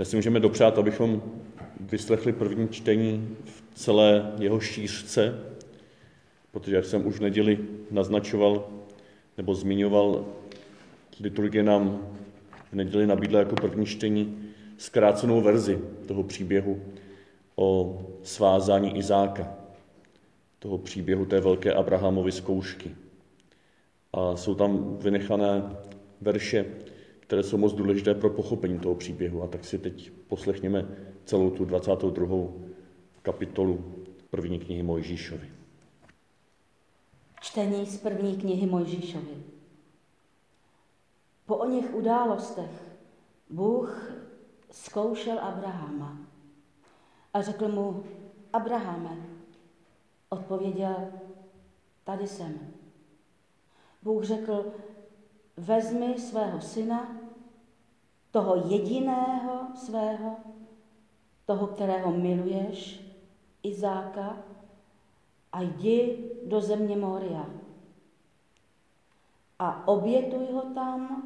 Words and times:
Dnes 0.00 0.10
si 0.10 0.16
můžeme 0.16 0.40
dopřát, 0.40 0.78
abychom 0.78 1.22
vyslechli 1.80 2.32
první 2.32 2.68
čtení 2.68 3.36
v 3.44 3.62
celé 3.74 4.32
jeho 4.38 4.60
šířce, 4.60 5.38
protože, 6.52 6.76
jak 6.76 6.84
jsem 6.84 7.06
už 7.06 7.18
v 7.18 7.20
neděli 7.20 7.58
naznačoval 7.90 8.68
nebo 9.36 9.54
zmiňoval, 9.54 10.26
liturgie 11.20 11.62
nám 11.62 12.00
v 12.70 12.72
neděli 12.72 13.06
nabídla 13.06 13.38
jako 13.38 13.54
první 13.54 13.86
čtení 13.86 14.48
zkrácenou 14.78 15.40
verzi 15.40 15.78
toho 16.08 16.22
příběhu 16.22 16.82
o 17.56 17.98
svázání 18.22 18.98
Izáka, 18.98 19.54
toho 20.58 20.78
příběhu 20.78 21.26
té 21.26 21.40
velké 21.40 21.74
Abrahamovy 21.74 22.32
zkoušky. 22.32 22.90
A 24.12 24.36
jsou 24.36 24.54
tam 24.54 24.96
vynechané 24.96 25.62
verše, 26.20 26.66
které 27.30 27.42
jsou 27.42 27.58
moc 27.58 27.72
důležité 27.72 28.14
pro 28.14 28.30
pochopení 28.30 28.78
toho 28.78 28.94
příběhu. 28.94 29.42
A 29.42 29.46
tak 29.46 29.64
si 29.64 29.78
teď 29.78 30.10
poslechněme 30.10 30.88
celou 31.24 31.50
tu 31.50 31.64
22. 31.64 32.48
kapitolu 33.22 33.84
první 34.30 34.58
knihy 34.58 34.82
Mojžíšovi. 34.82 35.50
Čtení 37.40 37.86
z 37.86 37.98
první 37.98 38.36
knihy 38.36 38.66
Mojžíšovi. 38.66 39.44
Po 41.46 41.56
o 41.56 41.68
něch 41.68 41.94
událostech 41.94 42.98
Bůh 43.50 44.12
zkoušel 44.70 45.38
Abrahama 45.38 46.18
a 47.34 47.42
řekl 47.42 47.68
mu, 47.68 48.04
Abrahame, 48.52 49.16
odpověděl, 50.28 50.96
tady 52.04 52.26
jsem. 52.26 52.58
Bůh 54.02 54.24
řekl, 54.24 54.72
vezmi 55.56 56.18
svého 56.18 56.60
syna, 56.60 57.19
toho 58.30 58.56
jediného 58.68 59.66
svého, 59.74 60.36
toho, 61.46 61.66
kterého 61.66 62.12
miluješ, 62.12 63.06
Izáka, 63.62 64.36
a 65.52 65.62
jdi 65.62 66.30
do 66.46 66.60
země 66.60 66.96
Moria. 66.96 67.46
A 69.58 69.88
obětuj 69.88 70.46
ho 70.52 70.62
tam 70.62 71.22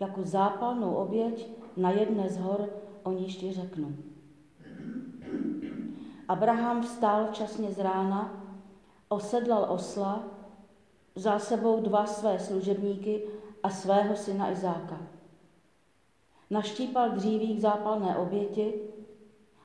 jako 0.00 0.22
zápalnou 0.22 0.94
oběť 0.94 1.48
na 1.76 1.90
jedné 1.90 2.28
z 2.28 2.36
hor, 2.38 2.68
o 3.02 3.12
níž 3.12 3.36
ti 3.36 3.52
řeknu. 3.52 3.96
Abraham 6.28 6.82
vstal 6.82 7.28
časně 7.32 7.72
z 7.72 7.78
rána, 7.78 8.42
osedlal 9.08 9.66
osla, 9.72 10.24
vzal 11.14 11.40
sebou 11.40 11.80
dva 11.80 12.06
své 12.06 12.38
služebníky 12.38 13.22
a 13.62 13.70
svého 13.70 14.16
syna 14.16 14.50
Izáka. 14.50 15.00
Naštípal 16.50 17.10
dříví 17.10 17.56
k 17.56 17.60
zápalné 17.60 18.16
oběti 18.16 18.80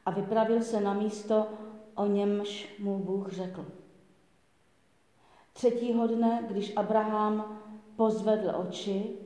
a 0.06 0.12
vypravil 0.12 0.62
se 0.62 0.82
na 0.82 0.94
místo, 0.94 1.48
o 1.96 2.06
němž 2.06 2.76
mu 2.80 3.00
Bůh 3.00 3.32
řekl. 3.32 3.66
Třetího 5.54 6.08
dne, 6.08 6.44
když 6.48 6.78
Abraham 6.78 7.60
pozvedl 7.96 8.52
oči, 8.56 9.18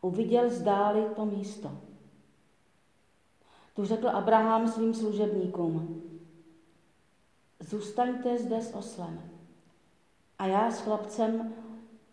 uviděl 0.00 0.50
zdáli 0.50 1.04
to 1.16 1.24
místo. 1.24 1.70
Tu 3.74 3.84
řekl 3.84 4.08
Abraham 4.08 4.68
svým 4.68 4.94
služebníkům, 4.94 6.02
zůstaňte 7.60 8.38
zde 8.38 8.62
s 8.62 8.74
oslem 8.74 9.30
a 10.38 10.46
já 10.46 10.70
s 10.70 10.80
chlapcem 10.80 11.54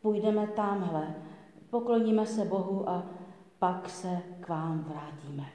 půjdeme 0.02 0.47
tamhle, 0.47 1.16
pokloníme 1.69 2.25
se 2.25 2.45
Bohu 2.45 2.89
a 2.89 3.16
pak 3.59 3.89
se 3.89 4.22
k 4.39 4.50
vám 4.50 4.83
vrátíme. 4.83 5.45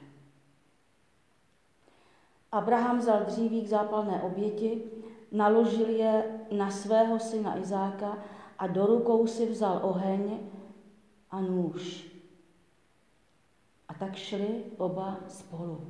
Abraham 2.51 2.97
vzal 2.97 3.23
dříví 3.23 3.61
k 3.61 3.67
zápalné 3.67 4.21
oběti, 4.21 4.83
naložil 5.31 5.89
je 5.89 6.39
na 6.51 6.71
svého 6.71 7.19
syna 7.19 7.57
Izáka 7.57 8.17
a 8.59 8.67
do 8.67 8.85
rukou 8.85 9.27
si 9.27 9.49
vzal 9.49 9.79
oheň 9.83 10.39
a 11.31 11.41
nůž. 11.41 12.07
A 13.87 13.93
tak 13.93 14.15
šli 14.15 14.63
oba 14.77 15.17
spolu. 15.27 15.87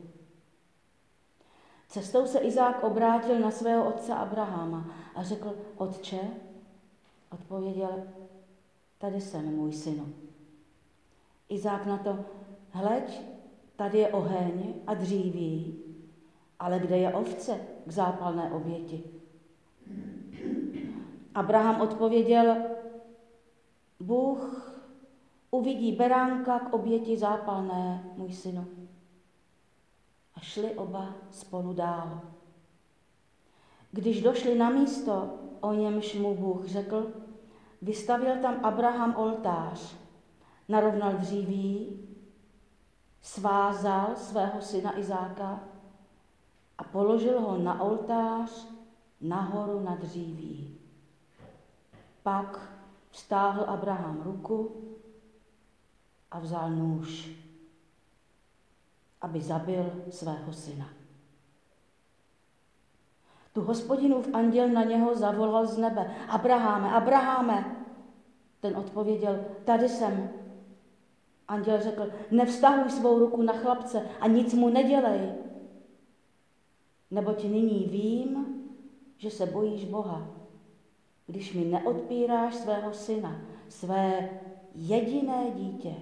Cestou 1.88 2.26
se 2.26 2.40
Izák 2.40 2.84
obrátil 2.84 3.40
na 3.40 3.52
svého 3.52 3.88
otce 3.88 4.14
Abrahama 4.14 4.86
a 5.16 5.24
řekl, 5.24 5.56
otče, 5.78 6.20
odpověděl, 7.32 8.04
tady 8.98 9.22
jsem, 9.22 9.56
můj 9.56 9.74
synu. 9.74 10.14
Izák 11.54 11.86
na 11.86 11.98
to, 11.98 12.20
hleď, 12.70 13.22
tady 13.76 13.98
je 13.98 14.08
oheň 14.08 14.74
a 14.88 14.94
dříví, 14.94 15.80
ale 16.60 16.80
kde 16.80 16.98
je 16.98 17.14
ovce 17.14 17.60
k 17.86 17.92
zápalné 17.92 18.52
oběti? 18.52 19.04
Abraham 21.36 21.82
odpověděl, 21.82 22.56
Bůh 24.00 24.72
uvidí 25.52 25.92
beránka 25.92 26.60
k 26.60 26.74
oběti 26.74 27.18
zápalné, 27.18 28.04
můj 28.18 28.34
synu. 28.34 28.68
A 30.36 30.40
šli 30.40 30.74
oba 30.74 31.16
spolu 31.32 31.74
dál. 31.74 32.22
Když 33.92 34.22
došli 34.22 34.56
na 34.56 34.70
místo, 34.70 35.34
o 35.62 35.74
němž 35.74 36.16
mu 36.16 36.36
Bůh 36.36 36.66
řekl, 36.66 37.12
vystavil 37.82 38.36
tam 38.42 38.60
Abraham 38.64 39.16
oltář, 39.16 40.03
narovnal 40.74 41.14
dříví, 41.14 42.00
svázal 43.22 44.16
svého 44.16 44.62
syna 44.62 45.00
Izáka 45.00 45.60
a 46.78 46.84
položil 46.84 47.42
ho 47.42 47.58
na 47.58 47.82
oltář 47.82 48.68
nahoru 49.22 49.80
na 49.80 49.96
dříví. 49.96 50.78
Pak 52.24 52.60
vztáhl 53.12 53.64
Abraham 53.68 54.22
ruku 54.22 54.76
a 56.32 56.40
vzal 56.40 56.70
nůž, 56.70 57.32
aby 59.22 59.42
zabil 59.42 60.04
svého 60.10 60.54
syna. 60.54 60.90
Tu 63.54 63.62
hospodinův 63.62 64.30
anděl 64.34 64.68
na 64.70 64.84
něho 64.84 65.16
zavolal 65.16 65.66
z 65.66 65.78
nebe. 65.78 66.16
Abraháme, 66.30 66.92
Abraháme. 66.92 67.86
Ten 68.60 68.78
odpověděl, 68.78 69.46
tady 69.66 69.90
jsem. 69.90 70.43
Anděl 71.48 71.82
řekl, 71.82 72.12
nevztahuj 72.32 72.92
svou 72.92 73.20
ruku 73.20 73.42
na 73.42 73.54
chlapce 73.54 74.08
a 74.20 74.28
nic 74.28 74.54
mu 74.54 74.70
nedělej. 74.70 75.34
Neboť 77.12 77.44
nyní 77.44 77.86
vím, 77.86 78.46
že 79.18 79.32
se 79.32 79.46
bojíš 79.46 79.86
Boha, 79.86 80.28
když 81.28 81.54
mi 81.54 81.66
neodpíráš 81.66 82.56
svého 82.56 82.94
syna, 82.94 83.42
své 83.70 84.30
jediné 84.76 85.52
dítě. 85.56 85.96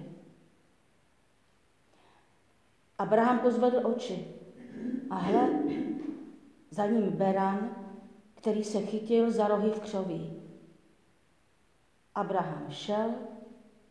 Abraham 2.98 3.38
pozvedl 3.38 3.86
oči 3.86 4.26
a 5.10 5.14
hle, 5.14 5.62
za 6.70 6.86
ním 6.86 7.10
beran, 7.10 7.76
který 8.34 8.64
se 8.64 8.80
chytil 8.80 9.30
za 9.30 9.48
rohy 9.48 9.70
v 9.70 9.80
křoví. 9.80 10.42
Abraham 12.14 12.66
šel, 12.70 13.10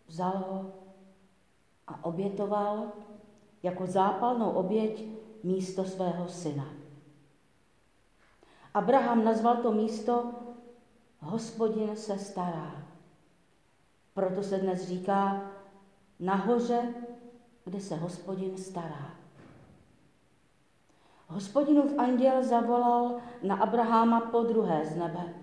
vzal 0.07 0.37
ho 0.37 0.80
a 1.93 2.05
obětoval 2.05 2.91
jako 3.63 3.85
zápalnou 3.85 4.49
oběť 4.49 5.05
místo 5.43 5.85
svého 5.85 6.27
syna. 6.27 6.65
Abraham 8.73 9.23
nazval 9.23 9.57
to 9.57 9.71
místo 9.71 10.31
Hospodin 11.21 11.95
se 11.95 12.17
stará. 12.17 12.71
Proto 14.13 14.43
se 14.43 14.57
dnes 14.57 14.87
říká 14.87 15.51
nahoře, 16.19 16.93
kde 17.65 17.79
se 17.81 17.95
hospodin 17.95 18.57
stará. 18.57 19.09
Hospodinův 21.27 21.99
anděl 21.99 22.43
zavolal 22.43 23.17
na 23.43 23.55
Abraháma 23.55 24.19
po 24.19 24.43
druhé 24.43 24.85
z 24.85 24.95
nebe 24.95 25.33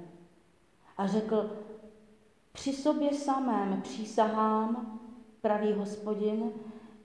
a 0.97 1.07
řekl, 1.07 1.51
při 2.53 2.73
sobě 2.73 3.15
samém 3.15 3.83
přísahám, 3.83 4.98
pravý 5.41 5.73
hospodin, 5.73 6.53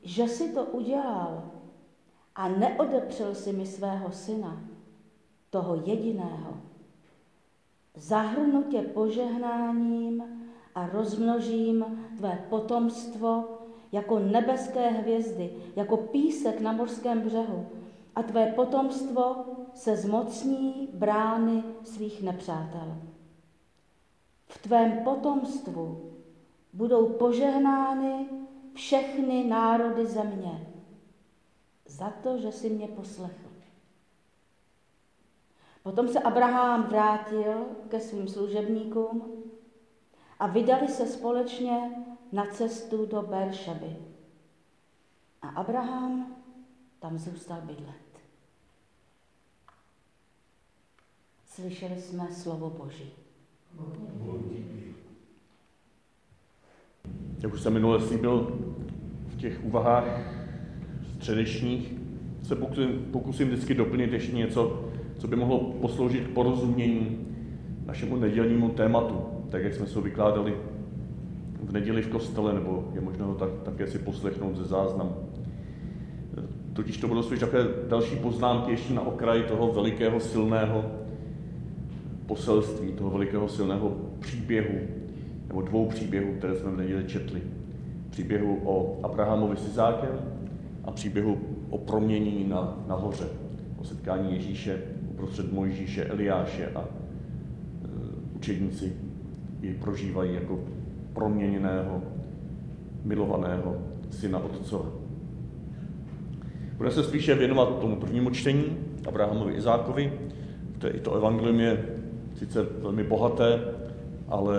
že 0.01 0.27
si 0.27 0.53
to 0.53 0.65
udělal 0.65 1.51
a 2.35 2.47
neodepřel 2.47 3.35
si 3.35 3.53
mi 3.53 3.65
svého 3.65 4.11
syna, 4.11 4.61
toho 5.49 5.75
jediného. 5.75 6.57
Zahrnu 7.95 8.63
tě 8.63 8.81
požehnáním 8.81 10.23
a 10.75 10.87
rozmnožím 10.87 11.85
tvé 12.17 12.45
potomstvo 12.49 13.59
jako 13.91 14.19
nebeské 14.19 14.89
hvězdy, 14.89 15.53
jako 15.75 15.97
písek 15.97 16.61
na 16.61 16.71
mořském 16.71 17.21
břehu 17.21 17.67
a 18.15 18.23
tvé 18.23 18.45
potomstvo 18.45 19.45
se 19.73 19.95
zmocní 19.95 20.89
brány 20.93 21.63
svých 21.83 22.21
nepřátel. 22.21 22.97
V 24.47 24.57
tvém 24.57 25.03
potomstvu 25.03 26.11
budou 26.73 27.09
požehnány 27.09 28.29
všechny 28.73 29.43
národy 29.43 30.05
země 30.05 30.67
za 31.85 32.09
to, 32.09 32.37
že 32.37 32.51
si 32.51 32.69
mě 32.69 32.87
poslechl. 32.87 33.49
Potom 35.83 36.07
se 36.07 36.19
Abraham 36.19 36.83
vrátil 36.83 37.65
ke 37.89 37.99
svým 37.99 38.27
služebníkům 38.27 39.43
a 40.39 40.47
vydali 40.47 40.87
se 40.87 41.07
společně 41.07 42.05
na 42.31 42.45
cestu 42.45 43.05
do 43.05 43.21
Beršeby. 43.21 43.97
A 45.41 45.47
Abraham 45.47 46.35
tam 46.99 47.17
zůstal 47.17 47.61
bydlet. 47.61 47.95
Slyšeli 51.45 52.01
jsme 52.01 52.31
slovo 52.33 52.69
Boží. 52.69 53.13
Jak 57.43 57.53
už 57.53 57.61
jsem 57.61 57.73
minule 57.73 58.01
slíbil 58.01 58.51
v 59.27 59.35
těch 59.35 59.65
úvahách 59.65 60.19
středečních, 61.15 61.93
se 62.43 62.55
pokusím, 62.55 62.89
pokusím 63.11 63.47
vždycky 63.47 63.73
doplnit 63.73 64.13
ještě 64.13 64.35
něco, 64.35 64.89
co 65.17 65.27
by 65.27 65.35
mohlo 65.35 65.59
posloužit 65.59 66.27
k 66.27 66.33
porozumění 66.33 67.17
našemu 67.85 68.15
nedělnímu 68.15 68.69
tématu, 68.69 69.21
tak 69.49 69.63
jak 69.63 69.73
jsme 69.73 69.85
se 69.85 69.95
ho 69.95 70.01
vykládali 70.01 70.53
v 71.63 71.71
neděli 71.71 72.01
v 72.01 72.07
kostele, 72.07 72.53
nebo 72.53 72.91
je 72.93 73.01
možno 73.01 73.25
ho 73.25 73.35
tak, 73.35 73.49
také 73.63 73.87
si 73.87 73.99
poslechnout 73.99 74.55
ze 74.55 74.63
záznamu. 74.63 75.15
Totiž 76.73 76.97
to 76.97 77.07
budou 77.07 77.23
spíš 77.23 77.39
takové 77.39 77.67
další 77.87 78.15
poznámky 78.15 78.71
ještě 78.71 78.93
na 78.93 79.01
okraji 79.01 79.43
toho 79.43 79.73
velikého 79.73 80.19
silného 80.19 80.85
poselství, 82.25 82.91
toho 82.91 83.09
velikého 83.09 83.49
silného 83.49 83.97
příběhu, 84.19 85.02
nebo 85.47 85.61
dvou 85.61 85.85
příběhů, 85.85 86.33
které 86.37 86.55
jsme 86.55 86.71
v 86.71 86.77
neděli 86.77 87.03
četli. 87.03 87.41
Příběhu 88.09 88.59
o 88.63 88.99
Abrahamovi 89.03 89.57
s 89.57 89.67
Izákem 89.67 90.19
a 90.83 90.91
příběhu 90.91 91.37
o 91.69 91.77
proměnění 91.77 92.47
na, 92.47 92.83
na 92.87 92.95
hoře, 92.95 93.27
o 93.77 93.83
setkání 93.83 94.33
Ježíše 94.33 94.81
uprostřed 95.11 95.53
Mojžíše, 95.53 96.05
Eliáše 96.05 96.67
a 96.75 96.79
e, 96.79 96.85
učedníci 98.35 98.93
jej 99.61 99.73
prožívají 99.73 100.33
jako 100.33 100.59
proměněného, 101.13 102.01
milovaného 103.03 103.75
syna 104.09 104.39
Otcova. 104.39 104.85
Budeme 106.77 106.95
se 106.95 107.03
spíše 107.03 107.35
věnovat 107.35 107.79
tomu 107.79 107.95
prvnímu 107.95 108.29
čtení, 108.29 108.77
Abrahamovi 109.07 109.53
Izákovi. 109.53 110.13
To 110.77 110.87
je, 110.87 110.93
i 110.93 110.99
to 110.99 111.15
evangelium 111.15 111.59
je 111.59 111.85
sice 112.35 112.63
velmi 112.63 113.03
bohaté, 113.03 113.59
ale 114.27 114.55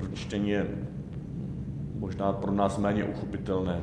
první 0.00 0.16
čtení 0.16 0.50
je 0.50 0.66
možná 1.98 2.32
pro 2.32 2.52
nás 2.52 2.78
méně 2.78 3.04
uchopitelné. 3.04 3.80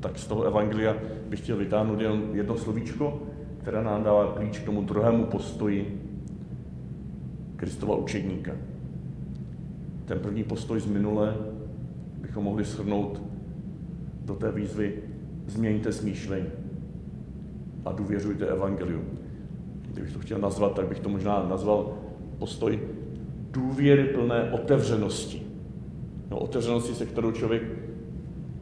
Tak 0.00 0.18
z 0.18 0.26
toho 0.26 0.42
evangelia 0.42 0.96
bych 1.28 1.40
chtěl 1.40 1.56
vytáhnout 1.56 2.00
jen 2.00 2.22
jedno 2.32 2.56
slovíčko, 2.56 3.22
které 3.58 3.84
nám 3.84 4.02
dává 4.02 4.32
klíč 4.32 4.58
k 4.58 4.64
tomu 4.64 4.82
druhému 4.82 5.26
postoji 5.26 6.02
Kristova 7.56 7.96
učedníka. 7.96 8.52
Ten 10.04 10.18
první 10.18 10.44
postoj 10.44 10.80
z 10.80 10.86
minule 10.86 11.36
bychom 12.20 12.44
mohli 12.44 12.64
shrnout 12.64 13.22
do 14.24 14.34
té 14.34 14.52
výzvy 14.52 14.94
změňte 15.46 15.92
smýšlení 15.92 16.48
a 17.84 17.92
důvěřujte 17.92 18.46
evangeliu. 18.46 19.04
Kdybych 19.92 20.12
to 20.12 20.18
chtěl 20.18 20.38
nazvat, 20.38 20.74
tak 20.74 20.88
bych 20.88 21.00
to 21.00 21.08
možná 21.08 21.46
nazval 21.48 21.94
postoj 22.38 22.80
důvěry 23.52 24.04
plné 24.04 24.50
otevřenosti. 24.52 25.42
No, 26.30 26.38
otevřenosti, 26.38 26.94
se 26.94 27.06
kterou 27.06 27.32
člověk 27.32 27.62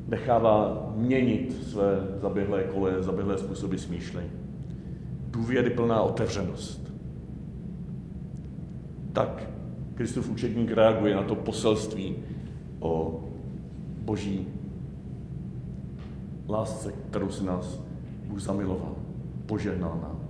nechává 0.08 0.86
měnit 0.96 1.62
své 1.62 2.08
zaběhlé 2.20 2.62
koleje, 2.62 3.02
zaběhlé 3.02 3.38
způsoby 3.38 3.76
smýšlení. 3.76 4.30
Důvěry 5.30 5.70
plná 5.70 6.02
otevřenost. 6.02 6.92
Tak 9.12 9.50
Kristův 9.94 10.30
učedník 10.30 10.70
reaguje 10.70 11.14
na 11.14 11.22
to 11.22 11.34
poselství 11.34 12.16
o 12.80 13.20
boží 14.04 14.46
lásce, 16.48 16.92
kterou 16.92 17.30
si 17.30 17.44
nás 17.44 17.80
Bůh 18.26 18.40
zamiloval, 18.40 18.96
požehnal 19.46 19.98
nám, 20.02 20.20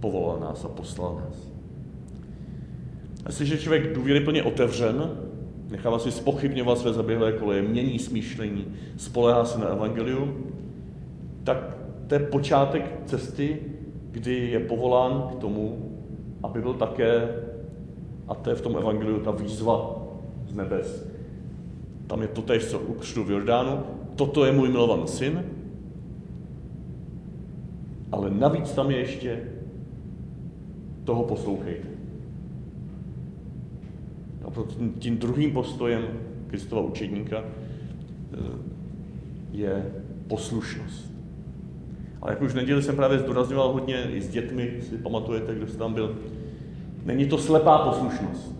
povolal 0.00 0.40
nás 0.40 0.64
a 0.64 0.68
poslal 0.68 1.14
nás. 1.14 1.55
Jestliže 3.26 3.58
člověk 3.58 3.94
důvěryplně 3.94 4.42
otevřen, 4.42 5.10
nechává 5.70 5.98
si 5.98 6.10
spochybňovat 6.10 6.78
své 6.78 6.92
zaběhlé 6.92 7.32
koleje, 7.32 7.62
mění 7.62 7.98
smýšlení, 7.98 8.66
spolehá 8.96 9.44
se 9.44 9.58
na 9.58 9.66
evangelium, 9.66 10.46
tak 11.44 11.76
to 12.06 12.14
je 12.14 12.20
počátek 12.20 13.00
cesty, 13.06 13.60
kdy 14.10 14.34
je 14.34 14.60
povolán 14.60 15.22
k 15.22 15.40
tomu, 15.40 15.92
aby 16.42 16.60
byl 16.60 16.74
také, 16.74 17.28
a 18.28 18.34
to 18.34 18.50
je 18.50 18.56
v 18.56 18.60
tom 18.60 18.76
evangeliu 18.76 19.20
ta 19.20 19.30
výzva 19.30 20.02
z 20.48 20.54
nebes. 20.54 21.06
Tam 22.06 22.22
je 22.22 22.28
to 22.28 22.42
tež, 22.42 22.66
co 22.66 22.78
u 22.78 22.92
křtu 22.94 23.24
v 23.24 23.30
Jordánu, 23.30 23.82
toto 24.16 24.44
je 24.44 24.52
můj 24.52 24.68
milovaný 24.68 25.08
syn, 25.08 25.44
ale 28.12 28.30
navíc 28.30 28.72
tam 28.72 28.90
je 28.90 28.98
ještě 28.98 29.40
toho 31.04 31.22
poslouchejte. 31.22 31.95
Tím 34.98 35.18
druhým 35.18 35.52
postojem 35.52 36.02
Kristova 36.46 36.82
učedníka 36.82 37.44
eh, 37.44 38.36
je 39.52 39.92
poslušnost. 40.28 41.12
Ale 42.22 42.32
jak 42.32 42.42
už 42.42 42.52
v 42.52 42.56
neděli 42.56 42.82
jsem 42.82 42.96
právě 42.96 43.18
zdůrazňoval 43.18 43.72
hodně 43.72 44.04
i 44.10 44.20
s 44.20 44.28
dětmi, 44.28 44.78
si 44.80 44.98
pamatujete, 44.98 45.54
kdo 45.54 45.66
jste 45.66 45.78
tam 45.78 45.94
byl, 45.94 46.18
není 47.04 47.26
to 47.26 47.38
slepá 47.38 47.78
poslušnost. 47.78 48.56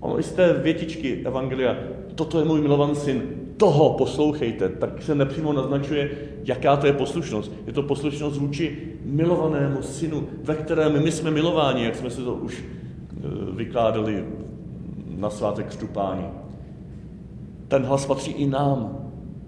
Ono 0.00 0.18
i 0.18 0.22
z 0.22 0.32
té 0.32 0.52
větičky 0.52 1.26
Evangelia, 1.26 1.76
toto 2.14 2.38
je 2.38 2.44
můj 2.44 2.60
milovaný 2.60 2.94
syn, 2.94 3.22
toho 3.56 3.94
poslouchejte, 3.94 4.68
tak 4.68 5.02
se 5.02 5.14
nepřímo 5.14 5.52
naznačuje, 5.52 6.10
jaká 6.44 6.76
to 6.76 6.86
je 6.86 6.92
poslušnost. 6.92 7.52
Je 7.66 7.72
to 7.72 7.82
poslušnost 7.82 8.36
vůči 8.36 8.78
milovanému 9.04 9.82
synu, 9.82 10.28
ve 10.42 10.54
kterém 10.54 11.02
my 11.02 11.12
jsme 11.12 11.30
milováni, 11.30 11.84
jak 11.84 11.96
jsme 11.96 12.10
se 12.10 12.22
to 12.22 12.34
už 12.34 12.64
e, 12.64 13.54
vykládali 13.56 14.24
na 15.16 15.30
svátek 15.30 15.68
vstupání. 15.68 16.24
Ten 17.68 17.82
hlas 17.82 18.06
patří 18.06 18.32
i 18.32 18.46
nám. 18.46 18.98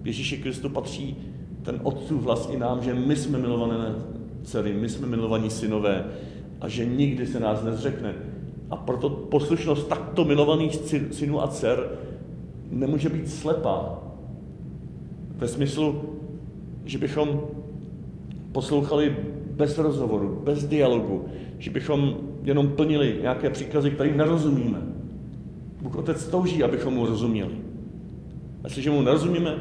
Ježíši 0.03 0.37
Kristu 0.37 0.69
patří 0.69 1.17
ten 1.63 1.79
otcův 1.83 2.23
hlas 2.23 2.49
i 2.51 2.57
nám, 2.57 2.83
že 2.83 2.93
my 2.93 3.15
jsme 3.15 3.37
milované 3.37 3.95
dcery, 4.43 4.73
my 4.73 4.89
jsme 4.89 5.07
milovaní 5.07 5.49
synové 5.49 6.05
a 6.61 6.67
že 6.67 6.85
nikdy 6.85 7.27
se 7.27 7.39
nás 7.39 7.63
nezřekne. 7.63 8.13
A 8.69 8.75
proto 8.75 9.09
poslušnost 9.09 9.87
takto 9.87 10.25
milovaných 10.25 10.75
synů 11.11 11.43
a 11.43 11.47
dcer 11.47 11.89
nemůže 12.71 13.09
být 13.09 13.29
slepá. 13.29 13.99
Ve 15.37 15.47
smyslu, 15.47 16.16
že 16.87 16.97
bychom 16.97 17.41
poslouchali 18.51 19.15
bez 19.51 19.77
rozhovoru, 19.77 20.41
bez 20.43 20.63
dialogu, 20.63 21.25
že 21.57 21.71
bychom 21.71 22.17
jenom 22.43 22.67
plnili 22.67 23.17
nějaké 23.21 23.49
příkazy, 23.49 23.91
které 23.91 24.15
nerozumíme. 24.15 24.81
Bůh 25.81 25.95
Otec 25.95 26.27
touží, 26.27 26.63
abychom 26.63 26.93
mu 26.93 27.05
rozuměli. 27.05 27.55
A 28.63 28.67
jestliže 28.67 28.89
mu 28.89 29.01
nerozumíme, 29.01 29.55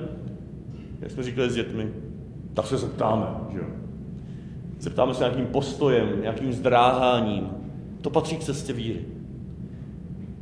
jak 1.01 1.11
jsme 1.11 1.23
říkali 1.23 1.51
s 1.51 1.55
dětmi, 1.55 1.89
tak 2.55 2.67
se 2.67 2.79
zeptáme, 2.79 3.27
že. 3.53 3.61
Zeptáme 4.81 5.15
se 5.15 5.25
nějakým 5.25 5.47
postojem, 5.47 6.09
nějakým 6.21 6.53
zdráháním. 6.53 7.49
To 8.01 8.11
patří 8.11 8.37
k 8.37 8.45
cestě 8.45 8.73
víry. 8.73 9.01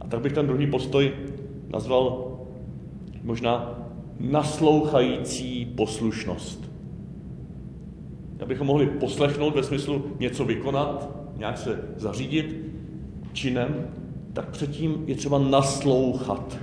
A 0.01 0.07
tak 0.07 0.21
bych 0.21 0.33
ten 0.33 0.47
druhý 0.47 0.67
postoj 0.67 1.13
nazval 1.73 2.25
možná 3.23 3.79
naslouchající 4.21 5.67
poslušnost. 5.67 6.64
Abychom 8.45 8.67
mohli 8.67 8.87
poslechnout 8.87 9.55
ve 9.55 9.63
smyslu 9.63 10.05
něco 10.21 10.45
vykonat, 10.45 11.09
nějak 11.37 11.59
se 11.59 11.81
zařídit 11.97 12.57
činem, 13.33 13.87
tak 14.33 14.49
předtím 14.49 15.05
je 15.07 15.15
třeba 15.15 15.39
naslouchat. 15.39 16.59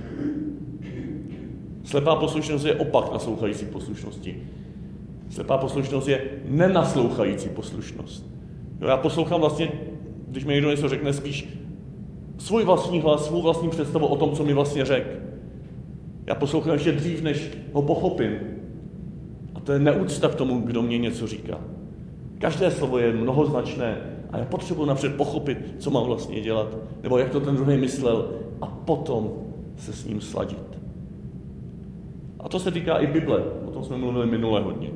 Slepá 1.84 2.16
poslušnost 2.16 2.66
je 2.66 2.74
opak 2.74 3.12
naslouchající 3.12 3.66
poslušnosti. 3.66 4.42
Slepá 5.30 5.58
poslušnost 5.58 6.08
je 6.08 6.24
nenaslouchající 6.48 7.48
poslušnost. 7.48 8.26
Jo, 8.80 8.88
já 8.88 8.96
poslouchám 8.96 9.40
vlastně, 9.40 9.72
když 10.28 10.44
mi 10.44 10.52
někdo 10.52 10.70
něco 10.70 10.88
řekne, 10.88 11.12
spíš 11.12 11.48
svůj 12.38 12.64
vlastní 12.64 13.00
hlas, 13.00 13.26
svou 13.26 13.42
vlastní 13.42 13.68
představu 13.68 14.06
o 14.06 14.16
tom, 14.16 14.32
co 14.32 14.44
mi 14.44 14.52
vlastně 14.52 14.84
řekl. 14.84 15.10
Já 16.26 16.34
poslouchám 16.34 16.72
ještě 16.72 16.92
dřív, 16.92 17.22
než 17.22 17.50
ho 17.72 17.82
pochopím. 17.82 18.61
To 19.64 19.72
je 19.72 19.78
neúcta 19.78 20.28
k 20.28 20.34
tomu, 20.34 20.60
kdo 20.60 20.82
mě 20.82 20.98
něco 20.98 21.26
říká. 21.26 21.58
Každé 22.38 22.70
slovo 22.70 22.98
je 22.98 23.12
mnohoznačné 23.12 23.96
a 24.30 24.38
já 24.38 24.44
potřebuji 24.44 24.84
napřed 24.84 25.16
pochopit, 25.16 25.58
co 25.78 25.90
mám 25.90 26.04
vlastně 26.04 26.40
dělat, 26.40 26.76
nebo 27.02 27.18
jak 27.18 27.30
to 27.30 27.40
ten 27.40 27.56
druhý 27.56 27.76
myslel 27.76 28.30
a 28.60 28.66
potom 28.66 29.32
se 29.76 29.92
s 29.92 30.04
ním 30.04 30.20
sladit. 30.20 30.78
A 32.40 32.48
to 32.48 32.58
se 32.58 32.70
týká 32.70 32.98
i 32.98 33.06
Bible, 33.06 33.42
o 33.66 33.70
tom 33.70 33.84
jsme 33.84 33.96
mluvili 33.96 34.26
minule 34.26 34.60
hodně. 34.60 34.90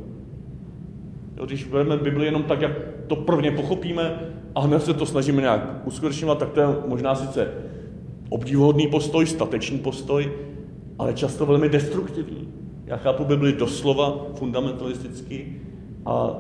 Jo, 1.37 1.47
když 1.47 1.65
bereme 1.65 1.97
Bibli 1.97 2.25
jenom 2.25 2.43
tak, 2.43 2.61
jak 2.61 2.73
to 3.07 3.17
prvně 3.17 3.51
pochopíme 3.51 4.21
a 4.55 4.61
hned 4.61 4.83
se 4.83 4.95
to 4.95 5.07
snažíme 5.07 5.43
nějak 5.43 5.83
uskutečňovat, 5.85 6.39
tak 6.39 6.51
to 6.51 6.61
je 6.61 6.67
možná 6.87 7.15
sice 7.15 7.53
obdivuhodný 8.29 8.89
postoj, 8.89 9.27
statečný 9.27 9.79
postoj, 9.79 10.33
ale 10.99 11.15
často 11.15 11.47
velmi 11.47 11.69
destruktivní. 11.69 12.49
Já 12.87 12.97
chápu 12.97 13.25
Bibli 13.25 13.52
doslova 13.52 14.26
fundamentalisticky 14.35 15.61
a 16.07 16.37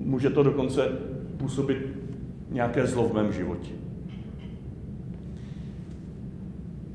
může 0.00 0.30
to 0.30 0.42
dokonce 0.42 0.88
působit 1.36 1.78
nějaké 2.50 2.86
zlo 2.86 3.08
v 3.08 3.12
mém 3.12 3.32
životě. 3.32 3.70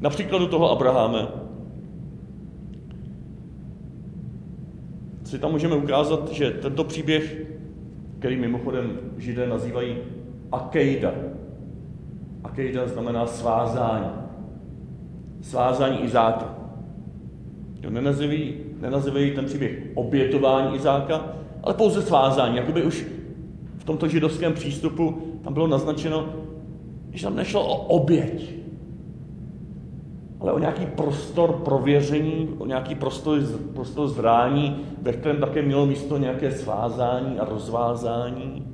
Například 0.02 0.40
do 0.40 0.48
toho 0.48 0.72
Abraháme 0.72 1.28
si 5.24 5.40
tam 5.40 5.52
můžeme 5.52 5.76
ukázat, 5.76 6.32
že 6.32 6.52
tento 6.52 6.84
příběh, 6.84 7.48
který 8.20 8.36
mimochodem 8.36 9.00
židé 9.18 9.48
nazývají 9.48 9.98
Akejda. 10.52 11.14
Akejda 12.44 12.88
znamená 12.88 13.26
svázání. 13.26 14.12
Svázání 15.42 16.04
Izáka. 16.04 16.56
Jo, 17.84 17.90
nenazývají, 17.90 18.69
nenazývají 18.82 19.32
ten 19.32 19.46
příběh 19.46 19.84
obětování 19.94 20.76
Izáka, 20.76 21.26
ale 21.64 21.74
pouze 21.74 22.02
svázání. 22.02 22.58
Jakoby 22.58 22.84
už 22.84 23.06
v 23.78 23.84
tomto 23.84 24.08
židovském 24.08 24.54
přístupu 24.54 25.18
tam 25.44 25.54
bylo 25.54 25.68
naznačeno, 25.68 26.30
že 27.12 27.24
tam 27.24 27.36
nešlo 27.36 27.68
o 27.68 27.76
oběť, 27.76 28.54
ale 30.40 30.52
o 30.52 30.60
nějaký 30.60 30.86
prostor 30.86 31.52
prověření, 31.54 32.50
o 32.58 32.66
nějaký 32.66 32.96
prostor, 32.96 33.40
prostor 33.74 34.08
zrání, 34.08 34.76
ve 35.02 35.14
kterém 35.14 35.38
také 35.38 35.62
mělo 35.62 35.86
místo 35.86 36.18
nějaké 36.18 36.52
svázání 36.52 37.40
a 37.40 37.46
rozvázání. 37.46 38.68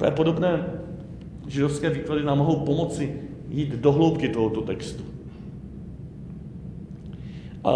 A 0.00 0.04
je 0.04 0.10
podobné 0.10 0.66
židovské 1.46 1.90
výklady 1.90 2.24
nám 2.24 2.38
mohou 2.38 2.56
pomoci 2.56 3.20
jít 3.48 3.70
do 3.70 3.92
hloubky 3.92 4.28
tohoto 4.28 4.60
textu. 4.60 5.04
A 7.64 7.72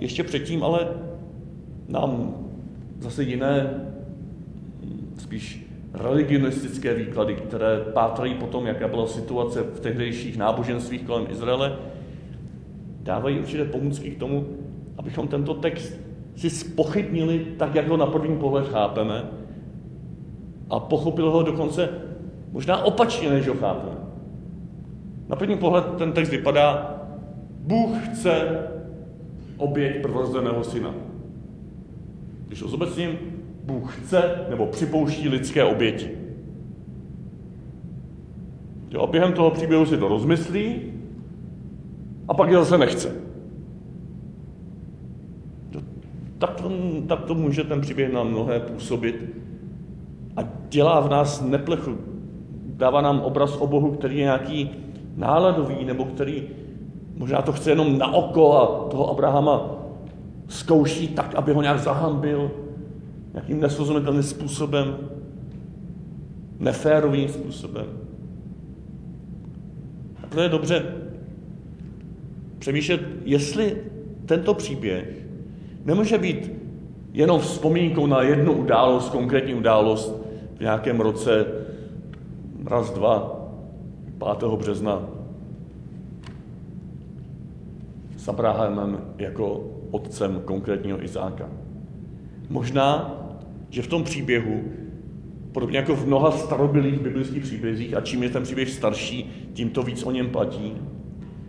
ještě 0.00 0.24
předtím 0.24 0.64
ale 0.64 0.88
nám 1.88 2.34
zase 3.00 3.22
jiné, 3.22 3.80
spíš 5.18 5.66
religionistické 5.94 6.94
výklady, 6.94 7.34
které 7.34 7.80
pátrají 7.92 8.34
potom, 8.34 8.66
jaká 8.66 8.88
byla 8.88 9.06
situace 9.06 9.62
v 9.62 9.80
tehdejších 9.80 10.36
náboženstvích 10.36 11.02
kolem 11.02 11.26
Izraele, 11.30 11.76
dávají 13.02 13.38
určité 13.38 13.64
pomůcky 13.64 14.10
k 14.10 14.18
tomu, 14.18 14.46
abychom 14.98 15.28
tento 15.28 15.54
text 15.54 16.00
si 16.36 16.50
spochybnili 16.50 17.46
tak, 17.58 17.74
jak 17.74 17.88
ho 17.88 17.96
na 17.96 18.06
první 18.06 18.38
pohled 18.38 18.68
chápeme 18.68 19.24
a 20.70 20.80
pochopil 20.80 21.30
ho 21.30 21.42
dokonce 21.42 21.88
možná 22.52 22.84
opačně, 22.84 23.30
než 23.30 23.48
ho 23.48 23.54
chápeme. 23.54 23.96
Na 25.28 25.36
první 25.36 25.56
pohled 25.56 25.84
ten 25.98 26.12
text 26.12 26.30
vypadá, 26.30 26.94
Bůh 27.60 28.08
chce 28.08 28.58
oběť 29.56 30.02
prvorozeného 30.02 30.64
syna. 30.64 30.94
Když 32.46 32.58
to 32.60 32.68
zobecním, 32.68 33.18
Bůh 33.64 33.96
chce 33.96 34.46
nebo 34.50 34.66
připouští 34.66 35.28
lidské 35.28 35.64
oběti. 35.64 36.10
Jo, 38.90 39.00
a 39.02 39.06
během 39.06 39.32
toho 39.32 39.50
příběhu 39.50 39.86
si 39.86 39.96
to 39.96 40.08
rozmyslí 40.08 40.80
a 42.28 42.34
pak 42.34 42.50
je 42.50 42.56
zase 42.56 42.78
nechce. 42.78 43.16
Tak 46.38 46.60
to, 46.60 46.70
tak 47.06 47.24
to 47.24 47.34
může 47.34 47.64
ten 47.64 47.80
příběh 47.80 48.12
na 48.12 48.22
mnohé 48.22 48.60
působit 48.60 49.24
a 50.36 50.40
dělá 50.68 51.00
v 51.00 51.10
nás 51.10 51.42
neplechu. 51.42 51.98
Dává 52.66 53.00
nám 53.00 53.20
obraz 53.20 53.56
o 53.56 53.66
Bohu, 53.66 53.90
který 53.90 54.16
je 54.18 54.22
nějaký 54.22 54.70
náladový, 55.16 55.84
nebo 55.84 56.04
který 56.04 56.42
možná 57.16 57.42
to 57.42 57.52
chce 57.52 57.70
jenom 57.70 57.98
na 57.98 58.14
oko 58.14 58.58
a 58.58 58.88
toho 58.90 59.10
Abrahama 59.10 59.70
zkouší 60.48 61.08
tak, 61.08 61.34
aby 61.34 61.52
ho 61.52 61.62
nějak 61.62 61.78
zahambil, 61.78 62.50
nějakým 63.32 63.60
nesrozumitelným 63.60 64.22
způsobem, 64.22 64.96
neférovým 66.58 67.28
způsobem. 67.28 67.86
A 70.22 70.26
to 70.26 70.40
je 70.40 70.48
dobře 70.48 70.84
přemýšlet, 72.58 73.00
jestli 73.24 73.76
tento 74.26 74.54
příběh 74.54 75.26
nemůže 75.84 76.18
být 76.18 76.52
jenom 77.12 77.40
vzpomínkou 77.40 78.06
na 78.06 78.22
jednu 78.22 78.52
událost, 78.52 79.08
konkrétní 79.08 79.54
událost 79.54 80.14
v 80.56 80.60
nějakém 80.60 81.00
roce, 81.00 81.46
raz, 82.66 82.90
dva, 82.90 83.40
5. 84.38 84.50
března 84.50 85.02
s 88.24 88.28
Abrahamem 88.28 89.00
jako 89.18 89.64
otcem 89.90 90.42
konkrétního 90.44 91.04
Izáka. 91.04 91.48
Možná, 92.50 93.14
že 93.70 93.82
v 93.82 93.86
tom 93.86 94.04
příběhu, 94.04 94.62
podobně 95.52 95.78
jako 95.78 95.96
v 95.96 96.06
mnoha 96.06 96.30
starobilých 96.30 97.00
biblických 97.00 97.42
příbězích, 97.42 97.94
a 97.96 98.00
čím 98.00 98.22
je 98.22 98.30
ten 98.30 98.42
příběh 98.42 98.70
starší, 98.70 99.50
tím 99.52 99.70
to 99.70 99.82
víc 99.82 100.02
o 100.02 100.10
něm 100.10 100.30
platí, 100.30 100.72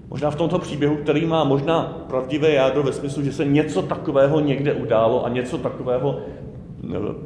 Možná 0.09 0.31
v 0.31 0.35
tomto 0.35 0.59
příběhu, 0.59 0.95
který 0.95 1.25
má 1.25 1.43
možná 1.43 1.83
pravdivé 2.07 2.51
jádro 2.51 2.83
ve 2.83 2.93
smyslu, 2.93 3.23
že 3.23 3.33
se 3.33 3.45
něco 3.45 3.81
takového 3.81 4.39
někde 4.39 4.73
událo 4.73 5.25
a 5.25 5.29
něco 5.29 5.57
takového 5.57 6.19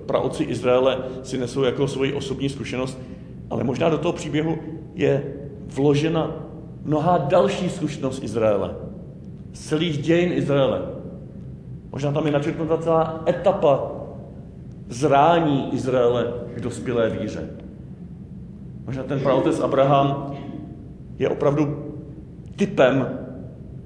praoci 0.05 0.43
Izraele 0.43 0.97
si 1.23 1.37
nesou 1.37 1.63
jako 1.63 1.87
svoji 1.87 2.13
osobní 2.13 2.49
zkušenost, 2.49 2.99
ale 3.49 3.63
možná 3.63 3.89
do 3.89 3.97
toho 3.97 4.13
příběhu 4.13 4.57
je 4.95 5.33
vložena 5.67 6.35
mnohá 6.83 7.17
další 7.17 7.69
zkušenost 7.69 8.23
Izraele. 8.23 8.88
Z 9.53 9.59
celých 9.67 9.97
dějin 9.97 10.33
Izraele. 10.33 10.81
Možná 11.91 12.11
tam 12.11 12.25
je 12.25 12.31
načrtnuta 12.31 12.77
celá 12.77 13.23
etapa 13.27 13.91
zrání 14.89 15.73
Izraele 15.73 16.33
k 16.55 16.61
dospělé 16.61 17.09
víře. 17.09 17.49
Možná 18.85 19.03
ten 19.03 19.19
praotec 19.19 19.59
Abraham 19.59 20.35
je 21.19 21.29
opravdu 21.29 21.93
typem 22.55 23.19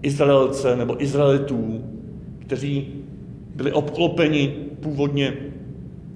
Izraelce 0.01 0.75
nebo 0.75 1.03
Izraelitů, 1.03 1.83
kteří 2.39 2.93
byli 3.55 3.71
obklopeni 3.71 4.47
původně 4.79 5.33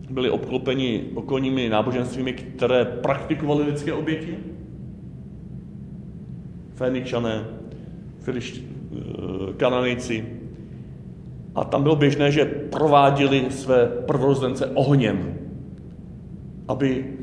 byli 0.10 0.30
obklopeni 0.30 1.04
okolními 1.16 1.70
náboženstvími, 1.70 2.34
které 2.34 2.86
praktikovaly 2.86 3.64
lidské 3.64 3.94
oběti. 3.94 4.38
Féničané, 6.76 7.46
Kananejci. 9.58 10.26
A 11.56 11.64
tam 11.64 11.84
bylo 11.84 11.96
běžné, 11.96 12.32
že 12.32 12.46
prováděli 12.46 13.46
své 13.50 13.86
prvorozence 13.86 14.66
ohněm, 14.66 15.34
aby 16.68 17.14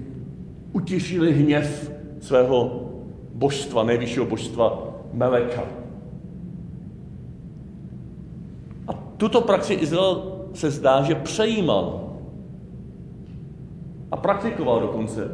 utišili 0.72 1.32
hněv 1.32 1.92
svého 2.20 2.90
božstva, 3.34 3.82
nejvyššího 3.82 4.26
božstva 4.26 4.94
Meleka. 5.12 5.62
A 8.88 8.92
tuto 9.16 9.40
praxi 9.40 9.74
Izrael 9.74 10.34
se 10.54 10.70
zdá, 10.70 11.02
že 11.02 11.14
přejímal 11.14 12.10
a 14.10 14.16
praktikoval 14.16 14.80
dokonce 14.80 15.28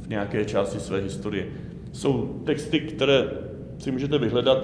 v 0.00 0.08
nějaké 0.08 0.44
části 0.44 0.80
své 0.80 0.98
historie. 1.00 1.46
Jsou 1.92 2.40
texty, 2.44 2.80
které 2.80 3.30
si 3.78 3.90
můžete 3.90 4.18
vyhledat. 4.18 4.58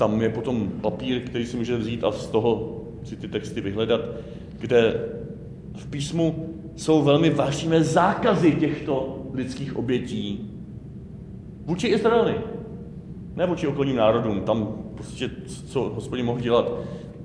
Tam 0.00 0.22
je 0.22 0.28
potom 0.28 0.68
papír, 0.80 1.20
který 1.20 1.46
si 1.46 1.56
můžete 1.56 1.78
vzít 1.78 2.04
a 2.04 2.12
z 2.12 2.26
toho 2.26 2.80
si 3.04 3.16
ty 3.16 3.28
texty 3.28 3.60
vyhledat, 3.60 4.00
kde 4.58 5.08
v 5.76 5.90
písmu 5.90 6.48
jsou 6.76 7.02
velmi 7.02 7.30
vážné 7.30 7.84
zákazy 7.84 8.52
těchto 8.52 9.18
lidských 9.34 9.76
obětí, 9.76 10.50
Vůči 11.64 11.86
Izraeli, 11.86 12.34
ne 13.36 13.46
vůči 13.46 13.66
okolním 13.66 13.96
národům. 13.96 14.40
Tam 14.40 14.74
prostě, 14.94 15.30
co 15.66 15.80
hospodin 15.80 16.26
mohl 16.26 16.40
dělat 16.40 16.72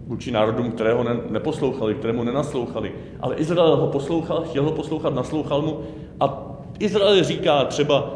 vůči 0.07 0.31
národům, 0.31 0.71
kterého 0.71 1.03
ne, 1.03 1.17
neposlouchali, 1.29 1.95
kterému 1.95 2.23
nenaslouchali. 2.23 2.91
Ale 3.19 3.35
Izrael 3.35 3.75
ho 3.75 3.87
poslouchal, 3.87 4.41
chtěl 4.41 4.63
ho 4.63 4.71
poslouchat, 4.71 5.15
naslouchal 5.15 5.61
mu. 5.61 5.79
A 6.19 6.55
Izrael 6.79 7.23
říká 7.23 7.65
třeba, 7.65 8.13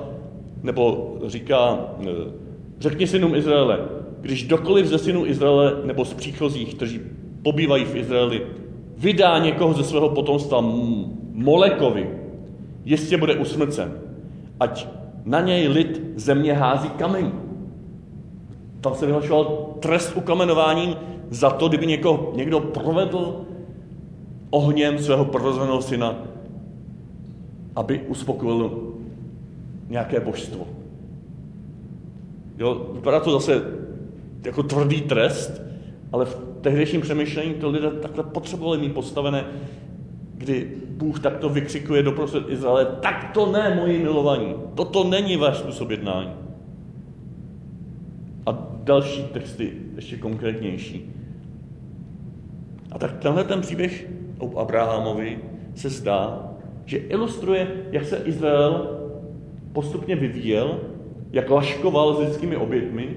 nebo 0.63 1.15
říká, 1.25 1.79
e, 2.01 2.05
řekni 2.79 3.07
synům 3.07 3.35
Izraele, 3.35 3.98
když 4.21 4.43
dokoliv 4.43 4.85
ze 4.85 4.97
synů 4.97 5.25
Izraele 5.25 5.73
nebo 5.85 6.05
z 6.05 6.13
příchozích, 6.13 6.75
kteří 6.75 6.99
pobývají 7.43 7.85
v 7.85 7.95
Izraeli, 7.95 8.41
vydá 8.97 9.39
někoho 9.39 9.73
ze 9.73 9.83
svého 9.83 10.09
potomstva 10.09 10.59
Molekovi, 11.33 12.09
jistě 12.85 13.17
bude 13.17 13.35
usmrcen. 13.35 13.93
Ať 14.59 14.87
na 15.25 15.41
něj 15.41 15.67
lid 15.67 16.01
země 16.15 16.53
hází 16.53 16.89
kamen. 16.89 17.31
Tam 18.81 18.95
se 18.95 19.05
vyhlašoval 19.05 19.75
trest 19.79 20.13
ukamenováním 20.15 20.95
za 21.29 21.49
to, 21.49 21.67
kdyby 21.67 21.87
někoho, 21.87 22.33
někdo 22.35 22.59
provedl 22.59 23.45
ohněm 24.49 24.99
svého 24.99 25.25
prorozeného 25.25 25.81
syna, 25.81 26.15
aby 27.75 27.99
uspokojil 27.99 28.93
nějaké 29.89 30.19
božstvo. 30.19 30.67
Jo, 32.57 32.87
vypadá 32.93 33.19
to 33.19 33.31
zase 33.31 33.61
jako 34.43 34.63
tvrdý 34.63 35.01
trest, 35.01 35.61
ale 36.11 36.25
v 36.25 36.49
tehdejším 36.61 37.01
přemýšlení 37.01 37.53
to 37.53 37.69
lidé 37.69 37.91
takhle 37.91 38.23
potřebovali 38.23 38.77
mít 38.77 38.93
postavené, 38.93 39.45
kdy 40.33 40.71
Bůh 40.89 41.19
takto 41.19 41.49
vykřikuje 41.49 42.03
doprostřed 42.03 42.49
Izraele, 42.49 42.85
tak 42.85 43.31
to 43.33 43.51
ne, 43.51 43.75
moji 43.75 43.99
milovaní, 43.99 44.55
toto 44.75 45.03
není 45.03 45.37
váš 45.37 45.57
způsob 45.57 45.89
jednání. 45.89 46.31
A 48.45 48.67
další 48.83 49.23
texty, 49.23 49.73
ještě 49.95 50.17
konkrétnější. 50.17 51.15
A 52.91 52.99
tak 52.99 53.17
tenhle 53.17 53.43
ten 53.43 53.61
příběh 53.61 54.07
o 54.39 54.59
Abrahamovi 54.59 55.39
se 55.75 55.89
zdá, 55.89 56.51
že 56.85 56.97
ilustruje, 56.97 57.67
jak 57.91 58.05
se 58.05 58.17
Izrael 58.17 58.99
postupně 59.73 60.15
vyvíjel, 60.15 60.79
jak 61.31 61.49
laškoval 61.49 62.15
s 62.15 62.19
lidskými 62.19 62.57
obětmi 62.57 63.15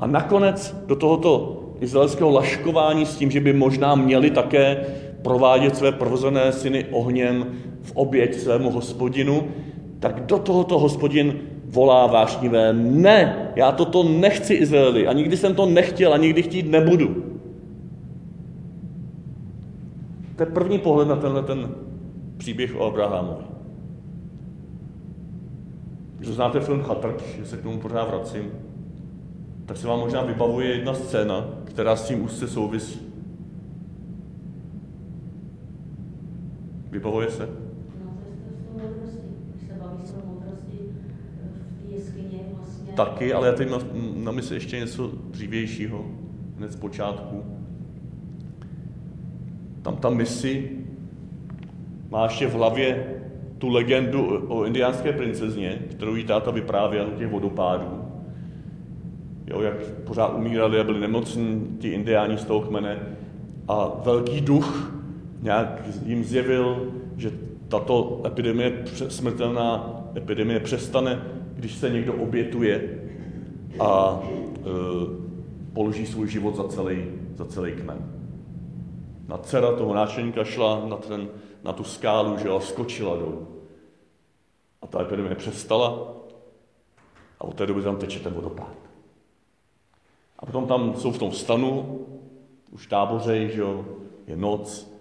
a 0.00 0.06
nakonec 0.06 0.76
do 0.86 0.96
tohoto 0.96 1.60
izraelského 1.80 2.30
laškování 2.30 3.06
s 3.06 3.16
tím, 3.16 3.30
že 3.30 3.40
by 3.40 3.52
možná 3.52 3.94
měli 3.94 4.30
také 4.30 4.86
provádět 5.22 5.76
své 5.76 5.92
prvozené 5.92 6.52
syny 6.52 6.84
ohněm 6.90 7.46
v 7.82 7.92
oběť 7.94 8.34
svému 8.34 8.70
hospodinu, 8.70 9.48
tak 10.00 10.26
do 10.26 10.38
tohoto 10.38 10.78
hospodin 10.78 11.34
volá 11.64 12.06
vášnivé, 12.06 12.72
ne, 12.72 13.52
já 13.56 13.72
toto 13.72 14.02
nechci 14.02 14.54
Izraeli 14.54 15.06
a 15.06 15.12
nikdy 15.12 15.36
jsem 15.36 15.54
to 15.54 15.66
nechtěl 15.66 16.14
a 16.14 16.16
nikdy 16.16 16.42
chtít 16.42 16.70
nebudu. 16.70 17.24
To 20.36 20.42
je 20.42 20.46
první 20.46 20.78
pohled 20.78 21.08
na 21.08 21.16
tenhle 21.16 21.42
ten 21.42 21.74
příběh 22.36 22.76
o 22.80 22.86
Abrahamovi. 22.86 23.44
Když 26.18 26.30
znáte 26.30 26.60
film 26.60 26.82
Chatrč, 26.82 27.22
že 27.38 27.46
se 27.46 27.56
k 27.56 27.62
tomu 27.62 27.78
pořád 27.78 28.08
vracím, 28.08 28.44
tak 29.68 29.76
se 29.76 29.86
vám 29.86 30.00
možná 30.00 30.22
vybavuje 30.22 30.68
jedna 30.68 30.94
scéna, 30.94 31.48
která 31.64 31.96
s 31.96 32.08
tím 32.08 32.24
úzce 32.24 32.48
souvisí. 32.48 33.00
Vybavuje 36.90 37.30
se? 37.30 37.48
No, 38.04 38.10
vlastně. 42.56 42.92
Taky, 42.96 43.32
ale 43.32 43.46
já 43.46 43.54
teď 43.54 43.70
na, 43.70 43.78
na 44.16 44.32
mysli 44.32 44.56
ještě 44.56 44.78
něco 44.78 45.12
dřívějšího, 45.30 46.06
hned 46.56 46.72
z 46.72 46.76
počátku. 46.76 47.44
Tam 49.82 49.96
ta 49.96 50.10
misi 50.10 50.70
má 52.10 52.24
ještě 52.24 52.46
v 52.46 52.52
hlavě 52.52 53.14
tu 53.58 53.68
legendu 53.68 54.46
o 54.48 54.64
indiánské 54.64 55.12
princezně, 55.12 55.78
kterou 55.90 56.14
jí 56.14 56.24
táta 56.24 56.50
vyprávěl 56.50 57.10
těch 57.18 57.28
vodopádů. 57.28 58.07
Jo, 59.50 59.60
jak 59.60 59.74
pořád 60.04 60.34
umírali 60.34 60.80
a 60.80 60.84
byli 60.84 61.00
nemocní 61.00 61.76
ti 61.80 61.88
indiáni 61.88 62.38
z 62.38 62.44
toho 62.44 62.60
kmene. 62.60 63.16
A 63.68 63.92
velký 64.04 64.40
duch 64.40 64.92
nějak 65.42 65.82
jim 66.04 66.24
zjevil, 66.24 66.92
že 67.16 67.32
tato 67.68 68.22
epidemie, 68.26 68.84
smrtelná 69.08 69.94
epidemie 70.16 70.60
přestane, 70.60 71.22
když 71.54 71.74
se 71.74 71.90
někdo 71.90 72.14
obětuje 72.14 73.00
a 73.80 74.20
e, 74.22 74.60
položí 75.72 76.06
svůj 76.06 76.28
život 76.28 76.56
za 76.56 76.68
celý, 76.68 77.04
za 77.34 77.44
celý 77.44 77.72
kmen. 77.72 77.98
Na 79.28 79.38
dcera 79.38 79.72
toho 79.72 79.94
náčelníka 79.94 80.44
šla 80.44 80.82
na, 80.88 80.96
ten, 80.96 81.28
na 81.64 81.72
tu 81.72 81.84
skálu, 81.84 82.38
že 82.38 82.48
a 82.48 82.60
skočila 82.60 83.16
dolů. 83.16 83.48
A 84.82 84.86
ta 84.86 85.02
epidemie 85.02 85.34
přestala 85.34 86.14
a 87.40 87.44
od 87.44 87.54
té 87.54 87.66
doby 87.66 87.82
tam 87.82 87.96
teče 87.96 88.20
ten 88.20 88.32
vodopád. 88.32 88.87
A 90.38 90.46
potom 90.46 90.66
tam 90.66 90.96
jsou 90.96 91.12
v 91.12 91.18
tom 91.18 91.32
stanu, 91.32 91.98
už 92.70 92.86
tábořej, 92.86 93.50
že 93.50 93.60
jo, 93.60 93.84
je 94.26 94.36
noc, 94.36 94.92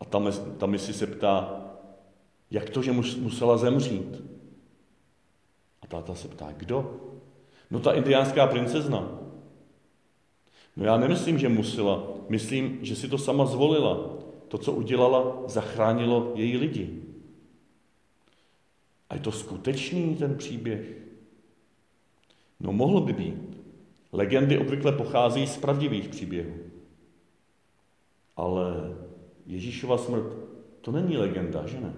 a 0.00 0.04
tam, 0.04 0.32
tam 0.58 0.70
misi 0.70 0.92
se 0.92 1.06
ptá, 1.06 1.64
jak 2.50 2.70
to, 2.70 2.82
že 2.82 2.92
musela 2.92 3.56
zemřít? 3.56 4.22
A 5.82 5.86
táta 5.86 6.14
se 6.14 6.28
ptá, 6.28 6.52
kdo? 6.56 7.00
No 7.70 7.80
ta 7.80 7.92
indiánská 7.92 8.46
princezna. 8.46 9.18
No 10.76 10.84
já 10.84 10.96
nemyslím, 10.96 11.38
že 11.38 11.48
musela. 11.48 12.02
Myslím, 12.28 12.78
že 12.82 12.96
si 12.96 13.08
to 13.08 13.18
sama 13.18 13.46
zvolila. 13.46 14.16
To, 14.48 14.58
co 14.58 14.72
udělala, 14.72 15.42
zachránilo 15.46 16.32
její 16.34 16.56
lidi. 16.56 17.02
A 19.10 19.14
je 19.14 19.20
to 19.20 19.32
skutečný 19.32 20.16
ten 20.16 20.36
příběh? 20.36 20.96
No 22.60 22.72
mohl 22.72 23.00
by 23.00 23.12
být. 23.12 23.55
Legendy 24.16 24.58
obvykle 24.58 24.92
pochází 24.92 25.46
z 25.46 25.56
pravdivých 25.56 26.08
příběhů. 26.08 26.54
Ale 28.36 28.94
Ježíšova 29.46 29.98
smrt, 29.98 30.24
to 30.80 30.92
není 30.92 31.16
legenda, 31.16 31.66
že 31.66 31.80
ne? 31.80 31.92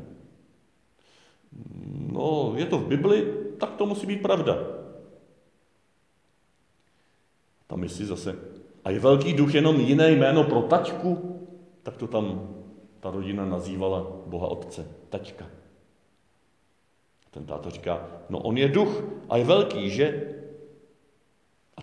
No, 2.13 2.53
je 2.57 2.67
to 2.67 2.79
v 2.79 2.87
Bibli, 2.87 3.35
tak 3.59 3.75
to 3.75 3.87
musí 3.87 4.07
být 4.07 4.23
pravda. 4.23 4.59
Tam 7.67 7.89
si 7.89 8.07
zase. 8.07 8.39
A 8.85 8.91
je 8.91 9.01
velký 9.01 9.33
duch 9.33 9.55
jenom 9.55 9.81
jiné 9.81 10.11
jméno 10.11 10.45
pro 10.45 10.63
taťku? 10.63 11.41
Tak 11.83 11.97
to 11.97 12.07
tam 12.07 12.55
ta 13.01 13.11
rodina 13.11 13.47
nazývala 13.47 14.07
Boha 14.27 14.47
Otce, 14.49 14.89
taťka. 15.09 15.47
Ten 17.31 17.47
táta 17.47 17.71
říká, 17.71 18.07
no 18.29 18.39
on 18.39 18.59
je 18.59 18.69
duch 18.69 19.03
a 19.29 19.37
je 19.37 19.45
velký, 19.45 19.91
že? 19.91 20.38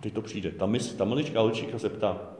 Teď 0.05 0.13
to 0.13 0.21
přijde. 0.21 0.51
Ta, 0.51 0.65
mis, 0.65 0.93
ta 0.93 1.05
maličká 1.05 1.41
holčíka 1.41 1.79
se 1.79 1.89
ptá, 1.89 2.33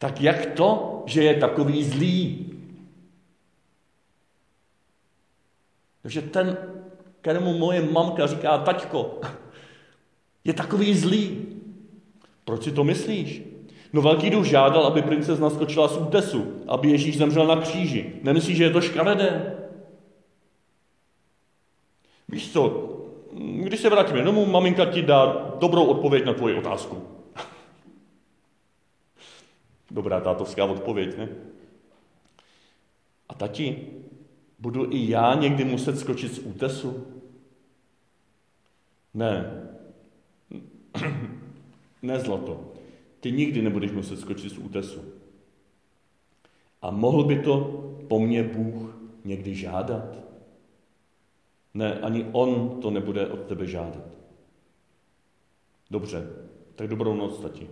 tak 0.00 0.20
jak 0.20 0.46
to, 0.46 1.02
že 1.06 1.22
je 1.22 1.34
takový 1.34 1.84
zlý? 1.84 2.46
Takže 6.02 6.22
ten, 6.22 6.56
kterému 7.20 7.58
moje 7.58 7.82
mamka 7.82 8.26
říká 8.26 8.58
taťko, 8.58 9.20
je 10.44 10.52
takový 10.52 10.94
zlý. 10.94 11.46
Proč 12.44 12.64
si 12.64 12.72
to 12.72 12.84
myslíš? 12.84 13.42
No 13.92 14.02
velký 14.02 14.30
duch 14.30 14.46
žádal, 14.46 14.86
aby 14.86 15.02
princezna 15.02 15.50
skočila 15.50 15.88
z 15.88 15.96
útesu, 15.96 16.64
aby 16.68 16.90
Ježíš 16.90 17.18
zemřel 17.18 17.46
na 17.46 17.56
kříži. 17.56 18.12
Nemyslíš, 18.22 18.56
že 18.56 18.64
je 18.64 18.70
to 18.70 18.80
škaredé? 18.80 19.56
Víš 22.28 22.52
co, 22.52 22.87
když 23.32 23.80
se 23.80 23.90
vrátíme 23.90 24.22
domů, 24.22 24.46
maminka 24.46 24.86
ti 24.86 25.02
dá 25.02 25.50
dobrou 25.58 25.84
odpověď 25.84 26.24
na 26.24 26.34
tvoji 26.34 26.54
otázku. 26.54 27.02
Dobrá 29.90 30.20
tátovská 30.20 30.64
odpověď, 30.64 31.18
ne? 31.18 31.28
A 33.28 33.34
tati, 33.34 33.86
budu 34.58 34.92
i 34.92 35.10
já 35.10 35.34
někdy 35.34 35.64
muset 35.64 35.98
skočit 35.98 36.34
z 36.34 36.38
útesu? 36.38 37.06
Ne. 39.14 39.62
ne, 42.02 42.20
zlato. 42.20 42.72
Ty 43.20 43.32
nikdy 43.32 43.62
nebudeš 43.62 43.92
muset 43.92 44.20
skočit 44.20 44.52
z 44.52 44.58
útesu. 44.58 45.04
A 46.82 46.90
mohl 46.90 47.24
by 47.24 47.38
to 47.38 47.60
po 48.08 48.20
mně 48.20 48.42
Bůh 48.42 48.96
někdy 49.24 49.54
žádat? 49.54 50.27
Ne, 51.78 51.94
ani 52.00 52.26
On 52.32 52.80
to 52.82 52.90
nebude 52.90 53.26
od 53.26 53.40
tebe 53.40 53.66
žádat. 53.66 54.04
Dobře, 55.90 56.26
tak 56.74 56.88
dobrou 56.88 57.14
noc, 57.14 57.40
tati. 57.40 57.70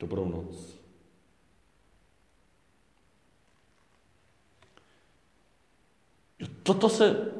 Dobrou 0.00 0.28
noc. 0.28 0.78
Toto 6.62 6.88
se 6.88 7.32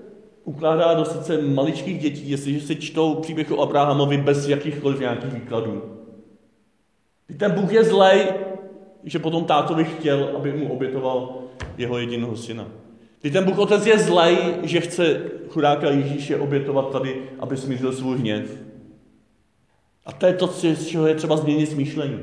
ukládá 0.44 0.94
do 0.94 1.04
srdce 1.04 1.42
maličkých 1.42 1.98
dětí, 1.98 2.30
jestliže 2.30 2.66
si 2.66 2.76
čtou 2.76 3.14
příběh 3.14 3.50
o 3.50 3.61
Abrahamovi 3.61 4.16
bez 4.18 4.48
jakýchkoliv 4.48 5.00
nějakých 5.00 5.32
výkladů. 5.32 5.98
Ten 7.38 7.52
Bůh 7.52 7.72
je 7.72 7.85
zlej, 7.85 8.35
že 9.04 9.18
potom 9.18 9.44
tátovi 9.44 9.85
chtěl, 9.85 10.37
aby 10.37 10.52
mu 10.52 10.72
obětoval 10.72 11.42
jeho 11.76 11.98
jediného 11.98 12.37
syna. 12.37 12.82
Ty 13.22 13.30
ten 13.30 13.44
Bůh 13.44 13.58
Otec 13.58 13.87
je 13.87 13.98
zlej, 13.98 14.37
že 14.62 14.80
chce 14.80 15.20
chudáka 15.48 15.90
Ježíše 15.90 16.37
obětovat 16.37 16.90
tady, 16.90 17.22
aby 17.38 17.56
smířil 17.56 17.92
svůj 17.92 18.18
hněv. 18.18 18.58
A 20.06 20.12
to 20.12 20.26
je 20.26 20.32
to, 20.32 20.46
z 20.46 20.87
čeho 20.87 21.06
je 21.06 21.14
třeba 21.14 21.37
změnit 21.37 21.66
smýšlení. 21.66 22.18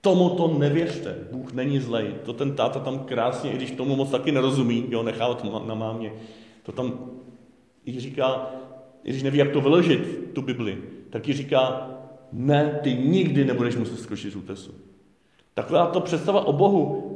Tomu 0.00 0.30
to 0.30 0.58
nevěřte. 0.58 1.16
Bůh 1.32 1.52
není 1.52 1.80
zlej. 1.80 2.14
To 2.24 2.32
ten 2.32 2.52
táta 2.52 2.80
tam 2.80 2.98
krásně, 2.98 3.52
i 3.52 3.56
když 3.56 3.70
tomu 3.70 3.96
moc 3.96 4.10
taky 4.10 4.32
nerozumí, 4.32 4.84
jo, 4.88 5.02
nechá 5.02 5.34
to 5.34 5.64
na 5.66 5.74
mámě, 5.74 6.12
to 6.62 6.72
tam 6.72 7.10
i 7.86 8.00
říká, 8.00 8.50
i 9.04 9.10
když 9.10 9.22
neví, 9.22 9.38
jak 9.38 9.50
to 9.50 9.60
vyložit, 9.60 10.30
tu 10.32 10.42
Bibli, 10.42 10.78
tak 11.10 11.22
ti 11.22 11.32
říká, 11.32 11.90
ne, 12.32 12.80
ty 12.82 12.94
nikdy 12.94 13.44
nebudeš 13.44 13.76
muset 13.76 14.00
skočit 14.00 14.32
z 14.32 14.36
útesu. 14.36 14.74
Taková 15.54 15.86
to 15.86 16.00
představa 16.00 16.46
o 16.46 16.52
Bohu, 16.52 17.07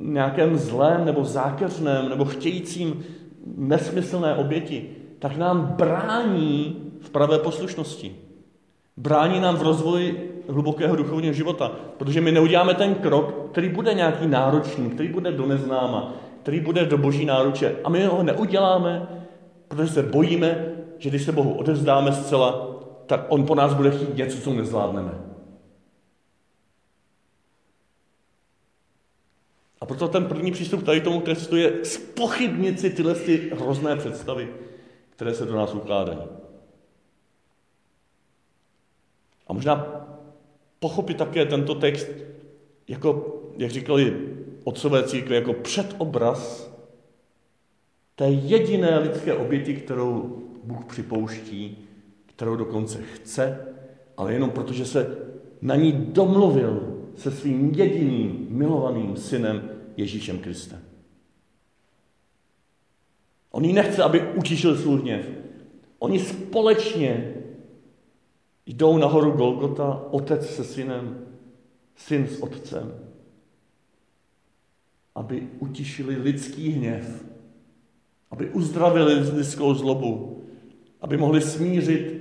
nějakém 0.00 0.56
zlém 0.56 1.04
nebo 1.04 1.24
zákeřném 1.24 2.08
nebo 2.08 2.24
chtějícím 2.24 3.04
nesmyslné 3.56 4.34
oběti, 4.34 4.90
tak 5.18 5.36
nám 5.36 5.74
brání 5.76 6.76
v 7.00 7.10
pravé 7.10 7.38
poslušnosti. 7.38 8.16
Brání 8.96 9.40
nám 9.40 9.56
v 9.56 9.62
rozvoji 9.62 10.42
hlubokého 10.48 10.96
duchovního 10.96 11.32
života, 11.32 11.72
protože 11.96 12.20
my 12.20 12.32
neuděláme 12.32 12.74
ten 12.74 12.94
krok, 12.94 13.34
který 13.52 13.68
bude 13.68 13.94
nějaký 13.94 14.26
náročný, 14.26 14.90
který 14.90 15.08
bude 15.08 15.32
do 15.32 15.46
neznáma, 15.46 16.12
který 16.42 16.60
bude 16.60 16.84
do 16.84 16.98
boží 16.98 17.24
náruče. 17.24 17.76
A 17.84 17.88
my 17.88 18.04
ho 18.04 18.22
neuděláme, 18.22 19.08
protože 19.68 19.92
se 19.92 20.02
bojíme, 20.02 20.66
že 20.98 21.08
když 21.08 21.22
se 21.22 21.32
Bohu 21.32 21.52
odevzdáme 21.52 22.12
zcela, 22.12 22.70
tak 23.06 23.26
on 23.28 23.46
po 23.46 23.54
nás 23.54 23.74
bude 23.74 23.90
chtít 23.90 24.16
něco, 24.16 24.38
co 24.38 24.52
nezvládneme. 24.52 25.29
A 29.80 29.86
proto 29.86 30.08
ten 30.08 30.24
první 30.24 30.52
přístup 30.52 30.82
tady 30.82 31.00
tomu 31.00 31.20
textu 31.20 31.56
je 31.56 31.84
spochybnit 31.84 32.80
si 32.80 32.90
tyhle 32.90 33.14
ty 33.14 33.50
hrozné 33.54 33.96
představy, 33.96 34.48
které 35.10 35.34
se 35.34 35.46
do 35.46 35.56
nás 35.56 35.74
ukládají. 35.74 36.18
A 39.46 39.52
možná 39.52 40.06
pochopit 40.80 41.16
také 41.16 41.46
tento 41.46 41.74
text 41.74 42.08
jako, 42.88 43.40
jak 43.58 43.70
říkali 43.70 44.28
otcové 44.64 45.02
církve, 45.02 45.34
jako 45.34 45.52
předobraz 45.52 46.70
té 48.14 48.28
jediné 48.28 48.98
lidské 48.98 49.34
oběti, 49.34 49.74
kterou 49.74 50.42
Bůh 50.64 50.84
připouští, 50.84 51.78
kterou 52.26 52.56
dokonce 52.56 53.02
chce, 53.02 53.66
ale 54.16 54.32
jenom 54.32 54.50
protože 54.50 54.84
se 54.84 55.16
na 55.62 55.76
ní 55.76 55.92
domluvil 55.92 56.96
se 57.14 57.30
svým 57.30 57.70
jediným 57.74 58.46
milovaným 58.50 59.16
synem 59.16 59.69
Ježíšem 59.96 60.38
Kristem. 60.38 60.82
On 63.50 63.64
jí 63.64 63.72
nechce, 63.72 64.02
aby 64.02 64.32
utišil 64.32 64.76
svůj 64.76 65.00
hněv. 65.00 65.26
Oni 65.98 66.18
společně 66.18 67.34
jdou 68.66 68.98
nahoru 68.98 69.30
Golgota, 69.30 70.06
otec 70.10 70.54
se 70.54 70.64
synem, 70.64 71.26
syn 71.96 72.26
s 72.26 72.42
otcem, 72.42 72.94
aby 75.14 75.48
utišili 75.58 76.16
lidský 76.16 76.68
hněv, 76.68 77.24
aby 78.30 78.50
uzdravili 78.50 79.14
lidskou 79.14 79.74
zlobu, 79.74 80.42
aby 81.00 81.16
mohli 81.16 81.40
smířit 81.40 82.20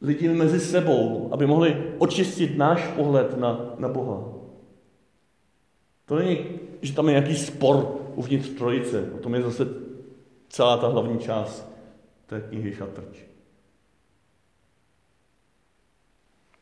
lidi 0.00 0.28
mezi 0.28 0.60
sebou, 0.60 1.28
aby 1.32 1.46
mohli 1.46 1.94
očistit 1.98 2.56
náš 2.56 2.86
pohled 2.96 3.38
na, 3.38 3.74
na 3.78 3.88
Boha. 3.88 4.34
To 6.04 6.16
není, 6.16 6.38
že 6.82 6.92
tam 6.92 7.08
je 7.08 7.12
nějaký 7.12 7.36
spor 7.36 8.00
uvnitř 8.14 8.48
trojice. 8.48 9.10
O 9.12 9.18
tom 9.18 9.34
je 9.34 9.42
zase 9.42 9.66
celá 10.48 10.76
ta 10.76 10.88
hlavní 10.88 11.18
část 11.18 11.68
té 12.26 12.40
knihy 12.40 12.74
Šatrč. 12.74 13.18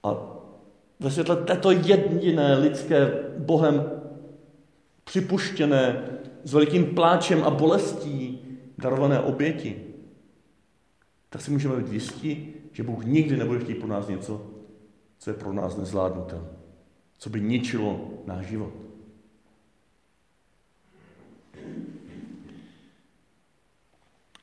A 0.02 0.14
ve 1.00 1.11
světle 1.11 1.37
této 1.37 1.70
jediné 1.70 2.59
lidské 2.59 3.11
Bohem 3.38 3.90
připuštěné 5.05 6.02
s 6.44 6.52
velikým 6.52 6.94
pláčem 6.94 7.44
a 7.44 7.50
bolestí 7.50 8.40
darované 8.79 9.20
oběti, 9.20 9.83
tak 11.29 11.42
si 11.42 11.50
můžeme 11.50 11.76
být 11.76 11.92
jistí, 11.92 12.55
že 12.72 12.83
Bůh 12.83 13.05
nikdy 13.05 13.37
nebude 13.37 13.61
chtít 13.61 13.74
po 13.74 13.87
nás 13.87 14.09
něco, 14.09 14.46
co 15.18 15.31
je 15.31 15.35
pro 15.35 15.52
nás 15.52 15.76
nezvládnutelné, 15.76 16.48
co 17.18 17.31
by 17.31 17.40
ničilo 17.40 18.11
náš 18.26 18.46
život. 18.46 18.86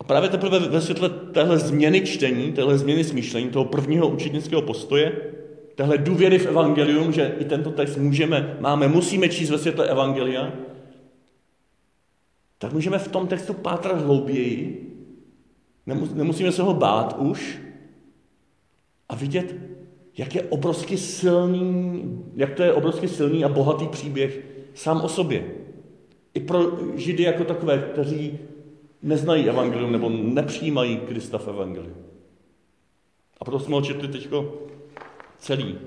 A 0.04 0.06
právě 0.06 0.30
teprve 0.30 0.60
ve 0.60 0.82
světle 0.82 1.10
téhle 1.10 1.58
změny 1.58 2.02
čtení, 2.02 2.52
téhle 2.52 2.78
změny 2.78 3.04
smýšlení, 3.04 3.50
toho 3.50 3.66
prvního 3.66 4.08
učitnického 4.10 4.62
postoje, 4.62 5.12
téhle 5.76 5.98
důvěry 5.98 6.39
v 6.39 6.46
evangelium, 6.46 7.12
že 7.12 7.36
i 7.39 7.46
tento 7.46 7.72
text 7.72 7.98
můžeme, 7.98 8.58
máme, 8.60 8.88
musíme 8.88 9.30
číst 9.30 9.50
ve 9.50 9.58
světle 9.58 9.88
evangelia, 9.88 10.54
tak 12.58 12.74
můžeme 12.74 13.00
v 13.00 13.08
tom 13.08 13.28
textu 13.28 13.54
pátrat 13.54 14.02
hlouběji, 14.02 14.89
nemusíme 16.13 16.52
se 16.52 16.62
ho 16.62 16.74
bát 16.74 17.16
už 17.20 17.60
a 19.10 19.16
vidět, 19.16 19.56
jak 20.18 20.36
je 20.36 20.42
obrovsky 20.42 20.98
silný, 20.98 22.04
jak 22.36 22.54
to 22.54 22.63
je 22.63 22.74
obrovsky 22.74 23.08
silný 23.08 23.46
a 23.46 23.50
bohatý 23.50 23.88
příběh 23.88 24.39
sám 24.74 25.02
o 25.02 25.10
sobě. 25.10 25.46
I 26.34 26.39
pro 26.39 26.78
Židy 26.96 27.24
jako 27.24 27.44
takové, 27.44 27.78
kteří 27.78 28.39
neznají 29.04 29.50
evangelium 29.50 29.92
nebo 29.92 30.10
nepřijímají 30.10 30.98
Krista 30.98 31.38
v 31.38 31.48
evangeliu. 31.48 31.96
A 33.39 33.46
proto 33.46 33.66
jsme 33.66 33.76
ho 33.76 33.82
četli 33.82 34.08
teďko 34.08 34.54
celý. 35.38 35.78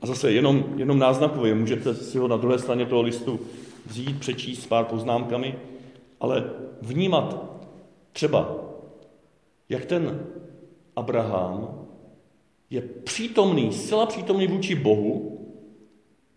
A 0.00 0.06
zase 0.06 0.32
jenom, 0.32 0.64
jenom 0.76 0.98
náznakově, 0.98 1.54
můžete 1.54 1.94
si 1.94 2.18
ho 2.18 2.28
na 2.28 2.36
druhé 2.36 2.58
straně 2.58 2.86
toho 2.86 3.02
listu 3.02 3.40
vzít, 3.86 4.20
přečíst 4.20 4.62
s 4.62 4.66
pár 4.66 4.84
poznámkami, 4.84 5.58
ale 6.20 6.50
vnímat 6.82 7.56
třeba, 8.12 8.54
jak 9.68 9.84
ten 9.84 10.26
Abraham 10.96 11.86
je 12.70 12.80
přítomný, 12.80 13.72
zcela 13.72 14.06
přítomný 14.06 14.46
vůči 14.46 14.74
Bohu. 14.74 15.40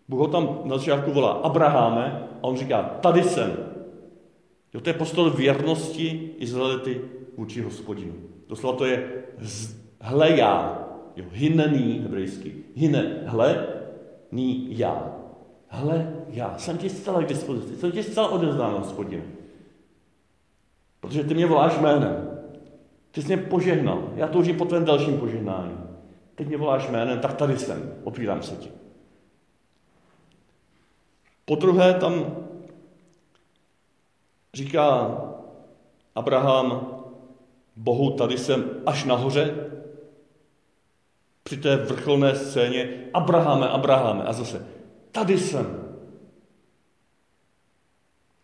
Bůh 0.08 0.20
ho 0.20 0.26
tam 0.26 0.60
na 0.64 0.78
začátku 0.78 1.12
volá 1.12 1.30
Abraháme 1.30 2.28
a 2.42 2.44
on 2.44 2.56
říká, 2.56 2.82
tady 2.82 3.22
jsem. 3.22 3.69
Jo, 4.74 4.80
to 4.80 4.90
je 4.90 4.94
postoj 4.94 5.30
věrnosti 5.30 6.34
Izraelity 6.38 7.00
vůči 7.36 7.62
hospodinu. 7.62 8.14
Doslova 8.48 8.78
to 8.78 8.84
je 8.84 9.24
hle 10.00 10.30
já. 10.30 10.86
Jo, 11.16 11.24
hinený 11.32 12.00
hebrejský. 12.02 12.54
Hine, 12.74 13.22
hle, 13.26 13.66
ní 14.32 14.78
já. 14.78 15.16
Hle, 15.68 16.24
já 16.28 16.58
jsem 16.58 16.78
ti 16.78 16.90
zcela 16.90 17.22
k 17.22 17.26
dispozici, 17.26 17.76
jsem 17.76 17.92
ti 17.92 18.02
zcela 18.02 18.28
odezdán, 18.28 18.72
hospodinu. 18.72 19.22
Protože 21.00 21.24
ty 21.24 21.34
mě 21.34 21.46
voláš 21.46 21.78
jménem. 21.78 22.30
Ty 23.10 23.22
jsi 23.22 23.26
mě 23.26 23.36
požehnal. 23.36 24.12
Já 24.16 24.28
toužím 24.28 24.56
po 24.56 24.64
tvém 24.64 24.84
dalším 24.84 25.18
požehnání. 25.18 25.78
Teď 26.34 26.48
mě 26.48 26.56
voláš 26.56 26.88
jménem, 26.88 27.18
tak 27.18 27.34
tady 27.34 27.58
jsem. 27.58 27.94
Otvírám 28.04 28.42
se 28.42 28.56
ti. 28.56 28.70
Po 31.44 31.54
druhé 31.54 31.94
tam 31.94 32.36
říká 34.54 35.18
Abraham 36.14 36.96
Bohu, 37.76 38.10
tady 38.10 38.38
jsem 38.38 38.64
až 38.86 39.04
nahoře, 39.04 39.54
při 41.42 41.56
té 41.56 41.76
vrcholné 41.76 42.36
scéně, 42.36 42.88
Abrahame, 43.14 43.68
Abrahame, 43.68 44.24
a 44.24 44.32
zase, 44.32 44.66
tady 45.12 45.38
jsem. 45.38 45.80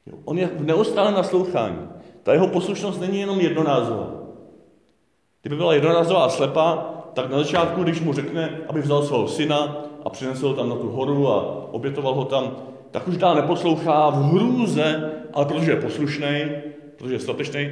Jo, 0.07 0.19
on 0.25 0.39
je 0.39 0.47
v 0.47 0.65
neustálém 0.65 1.15
naslouchání. 1.15 1.89
Ta 2.23 2.33
jeho 2.33 2.49
poslušnost 2.49 3.01
není 3.01 3.21
jenom 3.21 3.41
jednorázová. 3.41 4.11
Kdyby 5.43 5.57
byla 5.57 5.75
jednorázová 5.75 6.25
a 6.25 6.29
slepá, 6.29 6.95
tak 7.15 7.31
na 7.31 7.39
začátku, 7.39 7.83
když 7.83 8.01
mu 8.01 8.13
řekne, 8.13 8.61
aby 8.69 8.81
vzal 8.81 9.03
svého 9.03 9.29
syna 9.29 9.85
a 10.05 10.11
přinesl 10.11 10.49
ho 10.49 10.55
tam 10.55 10.69
na 10.69 10.77
tu 10.77 10.91
horu 10.91 11.29
a 11.29 11.65
obětoval 11.73 12.15
ho 12.15 12.25
tam, 12.25 12.57
tak 12.91 13.09
už 13.09 13.17
dál 13.17 13.35
neposlouchá 13.35 14.11
v 14.11 14.25
hrůze, 14.25 15.13
ale 15.33 15.47
protože 15.47 15.71
je 15.71 15.81
poslušný, 15.81 16.51
protože 16.97 17.15
je 17.15 17.21
statečný, 17.21 17.71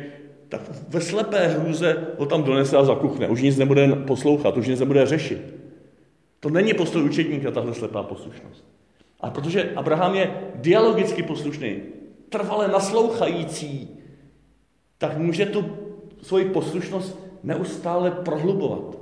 tak 0.49 0.61
ve 0.89 1.01
slepé 1.01 1.47
hrůze 1.47 2.07
ho 2.19 2.27
tam 2.27 2.43
donese 2.43 2.77
a 2.77 2.85
zakuchne. 2.85 3.29
Už 3.29 3.43
nic 3.43 3.57
nebude 3.57 3.89
poslouchat, 3.89 4.57
už 4.57 4.69
nic 4.69 4.81
nebude 4.81 5.07
řešit. 5.07 5.55
To 6.41 6.51
není 6.51 6.75
postoj 6.75 7.03
učetníka, 7.03 7.51
tahle 7.51 7.75
slepá 7.75 8.03
poslušnost. 8.03 8.65
A 9.21 9.31
protože 9.31 9.73
Abraham 9.77 10.15
je 10.15 10.35
dialogicky 10.55 11.23
poslušný, 11.23 11.77
trvale 12.29 12.69
naslouchající, 12.69 13.89
tak 14.99 15.19
může 15.19 15.47
tu 15.47 15.65
svoji 16.23 16.45
poslušnost 16.45 17.19
neustále 17.43 18.11
prohlubovat. 18.11 18.99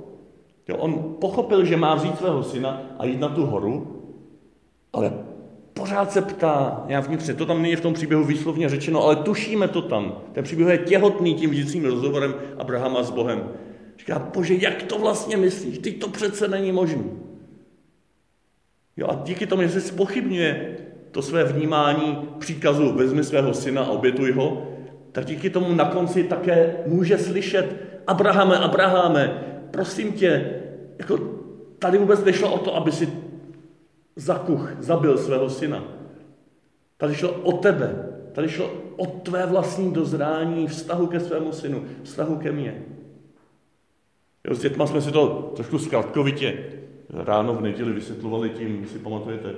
Jo, 0.67 0.77
on 0.77 1.15
pochopil, 1.21 1.65
že 1.65 1.77
má 1.77 1.95
vzít 1.95 2.17
svého 2.17 2.43
syna 2.43 2.81
a 2.99 3.05
jít 3.05 3.19
na 3.19 3.29
tu 3.29 3.45
horu, 3.45 4.03
ale 4.93 5.13
pořád 5.83 6.11
se 6.11 6.21
ptá, 6.21 6.83
já 6.87 6.99
vnitřně, 6.99 7.33
to 7.33 7.45
tam 7.45 7.61
není 7.61 7.75
v 7.75 7.81
tom 7.81 7.93
příběhu 7.93 8.23
výslovně 8.23 8.69
řečeno, 8.69 9.03
ale 9.03 9.15
tušíme 9.15 9.67
to 9.67 9.81
tam. 9.81 10.21
Ten 10.31 10.43
příběh 10.43 10.67
je 10.67 10.77
těhotný 10.77 11.35
tím 11.35 11.49
vnitřním 11.49 11.85
rozhovorem 11.85 12.35
Abrahama 12.57 13.03
s 13.03 13.11
Bohem. 13.11 13.49
Říká, 13.99 14.19
bože, 14.33 14.53
jak 14.53 14.83
to 14.83 14.99
vlastně 14.99 15.37
myslíš? 15.37 15.77
Teď 15.77 15.99
to 15.99 16.09
přece 16.09 16.47
není 16.47 16.71
možné. 16.71 17.03
Jo, 18.97 19.07
a 19.09 19.21
díky 19.23 19.47
tomu, 19.47 19.61
že 19.61 19.69
se 19.69 19.81
spochybňuje 19.81 20.77
to 21.11 21.21
své 21.21 21.43
vnímání 21.43 22.29
příkazu 22.39 22.93
vezmi 22.93 23.23
svého 23.23 23.53
syna 23.53 23.83
a 23.83 23.91
obětuj 23.91 24.31
ho, 24.31 24.67
tak 25.11 25.25
díky 25.25 25.49
tomu 25.49 25.75
na 25.75 25.85
konci 25.85 26.23
také 26.23 26.75
může 26.87 27.17
slyšet 27.17 27.75
Abrahame, 28.07 28.57
Abrahame, 28.57 29.43
prosím 29.71 30.13
tě, 30.13 30.53
jako 30.99 31.19
tady 31.79 31.97
vůbec 31.97 32.23
nešlo 32.23 32.53
o 32.53 32.57
to, 32.57 32.75
aby 32.75 32.91
si 32.91 33.22
zakuch, 34.15 34.71
zabil 34.79 35.17
svého 35.17 35.49
syna. 35.49 35.83
Tady 36.97 37.15
šlo 37.15 37.31
o 37.31 37.51
tebe. 37.51 38.09
Tady 38.33 38.49
šlo 38.49 38.71
o 38.97 39.05
tvé 39.05 39.45
vlastní 39.45 39.93
dozrání, 39.93 40.67
vztahu 40.67 41.07
ke 41.07 41.19
svému 41.19 41.51
synu, 41.51 41.83
vztahu 42.03 42.35
ke 42.35 42.51
mně. 42.51 42.83
Jo, 44.47 44.55
s 44.55 44.61
dětma 44.61 44.87
jsme 44.87 45.01
si 45.01 45.11
to 45.11 45.51
trošku 45.55 45.79
zkratkovitě 45.79 46.73
ráno 47.09 47.53
v 47.53 47.61
neděli 47.61 47.93
vysvětlovali 47.93 48.49
tím, 48.49 48.87
si 48.87 48.99
pamatujete, 48.99 49.55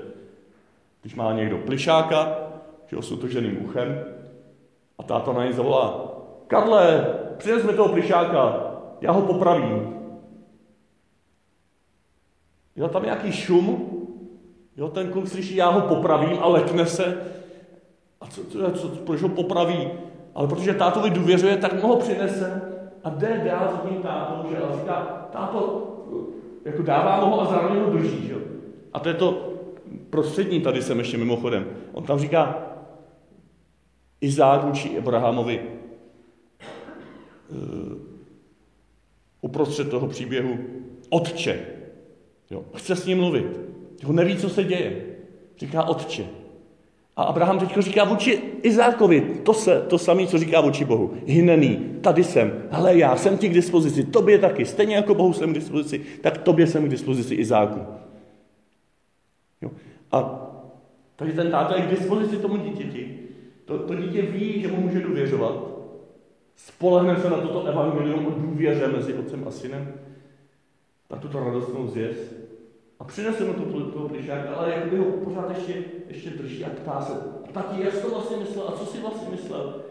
když 1.01 1.15
má 1.15 1.33
někdo 1.33 1.57
plišáka, 1.57 2.37
že 2.87 2.97
s 3.01 3.11
utoženým 3.11 3.65
uchem, 3.65 4.05
a 4.97 5.03
táta 5.03 5.33
na 5.33 5.43
něj 5.43 5.53
zavolá, 5.53 6.11
Karle, 6.47 7.07
přines 7.37 7.63
mi 7.63 7.73
toho 7.73 7.89
plišáka, 7.89 8.71
já 9.01 9.11
ho 9.11 9.21
popravím. 9.21 9.95
Jo, 12.75 12.87
tam 12.87 13.03
nějaký 13.03 13.31
šum, 13.31 13.94
jo, 14.77 14.89
ten 14.89 15.11
kluk 15.11 15.27
slyší, 15.27 15.55
já 15.55 15.69
ho 15.69 15.81
popravím 15.81 16.37
a 16.41 16.47
lekne 16.47 16.85
se. 16.85 17.17
A 18.21 18.27
co, 18.27 18.43
co, 18.43 18.71
co, 18.71 18.87
proč 18.87 19.21
ho 19.21 19.29
popraví? 19.29 19.89
Ale 20.35 20.47
protože 20.47 20.73
tátovi 20.73 21.09
důvěřuje, 21.09 21.57
tak 21.57 21.83
mu 21.83 21.87
ho 21.87 21.95
přinese 21.95 22.61
a 23.03 23.09
jde 23.09 23.41
dál 23.45 23.69
za 23.71 23.89
tím 23.89 24.01
tátou, 24.01 24.49
že 24.49 24.57
a 24.57 24.79
říká, 24.79 25.27
táto, 25.31 25.87
jako 26.65 26.81
dává 26.81 27.25
mu 27.25 27.31
ho 27.31 27.41
a 27.41 27.45
zároveň 27.45 27.83
ho 27.83 27.89
drží, 27.89 28.27
že? 28.27 28.35
A 28.93 28.99
to 28.99 29.09
je 29.09 29.15
to 29.15 29.53
prostřední 30.09 30.61
tady 30.61 30.81
jsem 30.81 30.99
ještě 30.99 31.17
mimochodem. 31.17 31.65
On 31.93 32.03
tam 32.03 32.19
říká, 32.19 32.57
Izák 34.21 34.63
vůči 34.63 34.97
Abrahamovi 34.97 35.61
uh, 37.49 37.97
uprostřed 39.41 39.89
toho 39.89 40.07
příběhu 40.07 40.57
otče. 41.09 41.65
Jo, 42.51 42.63
chce 42.75 42.95
s 42.95 43.05
ním 43.05 43.17
mluvit. 43.17 43.59
On 44.07 44.15
neví, 44.15 44.37
co 44.37 44.49
se 44.49 44.63
děje. 44.63 45.05
Říká 45.57 45.83
otče. 45.83 46.25
A 47.15 47.23
Abraham 47.23 47.59
teď 47.59 47.77
říká 47.79 48.03
vůči 48.03 48.41
Izákovi 48.63 49.21
to, 49.43 49.53
se, 49.53 49.81
to 49.81 49.97
samé, 49.97 50.27
co 50.27 50.37
říká 50.37 50.61
vůči 50.61 50.85
Bohu. 50.85 51.13
Hynený, 51.25 51.77
tady 52.01 52.23
jsem, 52.23 52.63
hele 52.71 52.97
já 52.97 53.15
jsem 53.15 53.37
ti 53.37 53.49
k 53.49 53.53
dispozici, 53.53 54.03
tobě 54.03 54.39
taky, 54.39 54.65
stejně 54.65 54.95
jako 54.95 55.15
Bohu 55.15 55.33
jsem 55.33 55.51
k 55.51 55.55
dispozici, 55.55 56.01
tak 56.21 56.37
tobě 56.37 56.67
jsem 56.67 56.85
k 56.85 56.89
dispozici 56.89 57.35
Izáku. 57.35 57.79
Jo. 59.61 59.71
A 60.11 60.45
takže 61.15 61.35
ten 61.35 61.51
táta 61.51 61.75
je 61.75 61.81
k 61.81 61.89
dispozici 61.89 62.37
tomu 62.37 62.57
dítěti. 62.57 63.19
To, 63.65 63.79
to 63.79 63.95
dítě 63.95 64.21
ví, 64.21 64.61
že 64.61 64.67
mu 64.67 64.81
může 64.81 64.99
důvěřovat. 64.99 65.53
Spolehne 66.55 67.19
se 67.19 67.29
na 67.29 67.37
toto 67.37 67.65
evangelium 67.65 68.25
o 68.25 68.29
důvěře 68.29 68.87
mezi 68.87 69.13
otcem 69.13 69.47
a 69.47 69.51
synem. 69.51 69.93
Na 71.11 71.17
tuto 71.17 71.39
radostnou 71.39 71.87
zvěst. 71.87 72.44
Přinese 73.07 73.43
mu 73.43 73.53
to, 73.53 73.91
toho 73.91 74.09
plišáka, 74.09 74.55
ale 74.55 74.71
jak 74.71 74.85
by 74.85 74.97
ho 74.97 75.05
pořád 75.05 75.49
ještě, 75.49 75.83
ještě 76.07 76.29
drží 76.29 76.65
a 76.65 76.69
ptá 76.69 77.01
se, 77.01 77.13
tati, 77.51 77.83
jak 77.83 77.93
jsi 77.93 78.01
to 78.01 78.09
vlastně 78.09 78.37
myslel, 78.37 78.67
a 78.67 78.71
co 78.71 78.85
jsi 78.85 79.01
vlastně 79.01 79.27
myslel? 79.31 79.81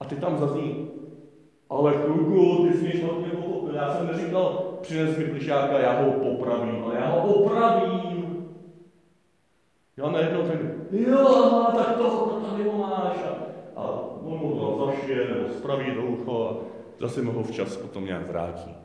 A 0.00 0.04
ty 0.04 0.16
tam 0.16 0.38
zazní, 0.38 0.90
ale 1.70 1.92
kluku, 1.92 2.66
ty 2.66 2.78
jsi 2.78 2.82
mě 2.82 2.92
špatně 2.92 3.28
pochopil, 3.28 3.74
já 3.74 3.94
jsem 3.94 4.06
neříkal, 4.06 4.78
přines 4.82 5.18
mi 5.18 5.24
plišáka, 5.24 5.78
já 5.78 6.02
ho 6.02 6.12
popravím, 6.12 6.84
ale 6.84 6.94
já 6.94 7.10
ho 7.10 7.34
opravím. 7.34 8.22
Já 9.96 10.10
najednou 10.10 10.46
řeknu, 10.46 10.70
jo, 10.90 11.72
tak 11.76 11.96
to, 11.96 12.02
to 12.02 12.40
tady 12.50 12.64
ho 12.64 12.78
máš. 12.78 13.16
A, 13.76 13.90
on 14.24 14.40
to 14.40 14.86
zašije, 14.86 15.28
nebo 15.28 15.48
spraví 15.48 15.94
do 15.94 16.02
ucho 16.02 16.48
a 16.48 16.56
zase 17.00 17.22
mu 17.22 17.32
ho 17.32 17.42
včas 17.42 17.76
potom 17.76 18.04
nějak 18.04 18.28
vrátí. 18.28 18.81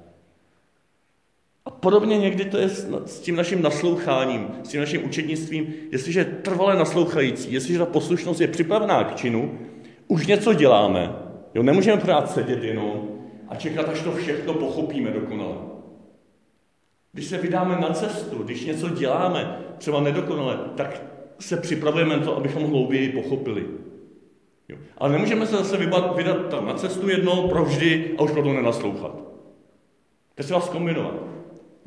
Podobně 1.80 2.18
někdy 2.18 2.46
to 2.46 2.58
je 2.58 2.70
s 3.06 3.20
tím 3.20 3.36
naším 3.36 3.62
nasloucháním, 3.62 4.48
s 4.63 4.70
tím 4.70 4.80
naším 4.80 5.06
učednictvím. 5.06 5.74
Jestliže 5.92 6.20
je 6.20 6.26
trvale 6.26 6.76
naslouchající, 6.76 7.54
jestliže 7.54 7.80
ta 7.80 7.86
poslušnost 7.86 8.42
je 8.42 8.48
připravená 8.48 9.04
k 9.04 9.16
činu, 9.16 9.60
už 10.08 10.28
něco 10.28 10.54
děláme. 10.54 11.16
Jo, 11.56 11.63
nemůžeme 11.63 12.02
pořád 12.02 12.32
sedět 12.32 12.63
jenom 12.63 13.08
a 13.50 13.56
čekat, 13.56 13.90
až 13.90 14.02
to 14.02 14.12
všechno 14.12 14.54
pochopíme 14.54 15.12
dokonale. 15.12 15.56
Když 17.13 17.26
se 17.26 17.38
vydáme 17.38 17.76
na 17.76 17.90
cestu, 17.94 18.44
když 18.44 18.66
něco 18.66 18.90
děláme, 18.90 19.58
třeba 19.78 20.02
nedokonale, 20.02 20.60
tak 20.76 21.02
se 21.40 21.58
připravujeme 21.58 22.18
na 22.18 22.24
to, 22.24 22.38
abychom 22.38 22.63
hlouběji 22.63 23.10
pochopili. 23.10 23.66
Jo. 24.70 24.78
Ale 24.98 25.12
nemůžeme 25.12 25.46
se 25.46 25.56
zase 25.56 25.78
vydat, 25.78 26.16
vydat 26.16 26.50
tam 26.50 26.68
na 26.68 26.74
cestu 26.74 27.10
jednou 27.10 27.48
provždy 27.48 28.16
a 28.18 28.22
už 28.22 28.32
potom 28.32 28.56
nenaslouchat. 28.56 29.22
To 30.36 30.44
se 30.44 30.54
vás 30.54 30.70
kombinovat 30.70 31.37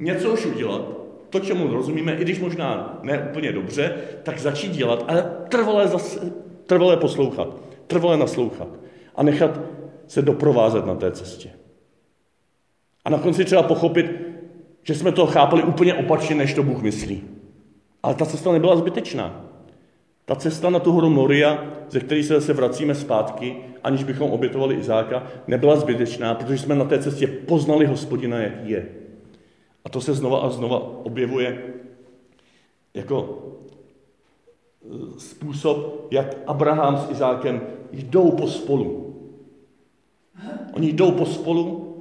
něco 0.01 0.33
už 0.33 0.47
udělat, 0.47 0.83
to, 1.31 1.41
čemu 1.41 1.73
rozumíme, 1.73 2.15
i 2.15 2.23
když 2.25 2.41
možná 2.41 2.99
ne 3.03 3.27
úplně 3.31 3.53
dobře, 3.53 3.95
tak 4.23 4.39
začít 4.39 4.73
dělat, 4.73 5.05
ale 5.09 5.31
trvalé, 5.49 5.89
zase, 5.89 6.33
trvalé 6.67 6.97
poslouchat, 6.97 7.57
trvalé 7.87 8.17
naslouchat 8.17 8.69
a 9.15 9.23
nechat 9.23 9.61
se 10.07 10.23
doprovázet 10.23 10.87
na 10.87 10.95
té 10.95 11.13
cestě. 11.13 11.51
A 13.05 13.11
na 13.11 13.19
konci 13.19 13.45
třeba 13.45 13.63
pochopit, 13.63 14.11
že 14.83 14.95
jsme 14.95 15.13
to 15.13 15.27
chápali 15.27 15.63
úplně 15.63 15.95
opačně, 15.95 16.35
než 16.35 16.55
to 16.55 16.63
Bůh 16.63 16.83
myslí. 16.83 17.25
Ale 18.03 18.15
ta 18.15 18.27
cesta 18.27 18.53
nebyla 18.53 18.77
zbytečná. 18.77 19.45
Ta 20.25 20.35
cesta 20.35 20.71
na 20.71 20.79
tu 20.79 20.93
horu 20.93 21.11
Moria, 21.11 21.65
ze 21.91 22.01
které 22.01 22.23
se 22.23 22.35
zase 22.35 22.53
vracíme 22.53 22.95
zpátky, 22.95 23.57
aniž 23.85 24.05
bychom 24.05 24.31
obětovali 24.31 24.75
Izáka, 24.75 25.23
nebyla 25.47 25.77
zbytečná, 25.77 26.35
protože 26.35 26.59
jsme 26.59 26.75
na 26.75 26.85
té 26.85 26.99
cestě 26.99 27.27
poznali 27.27 27.87
hospodina, 27.87 28.39
jaký 28.39 28.71
je. 28.71 29.00
To 29.91 30.01
se 30.01 30.15
znova 30.15 30.41
a 30.41 30.51
znova 30.51 31.05
objevuje 31.05 31.75
jako 32.95 33.39
e, 34.85 35.21
způsob, 35.21 36.07
jak 36.11 36.37
Abraham 36.47 36.97
s 36.97 37.11
Izákem 37.11 37.61
jdou 37.93 38.31
pospolu. 38.31 39.17
Oni 40.73 40.93
jdou 40.93 41.11
pospolu, 41.13 41.97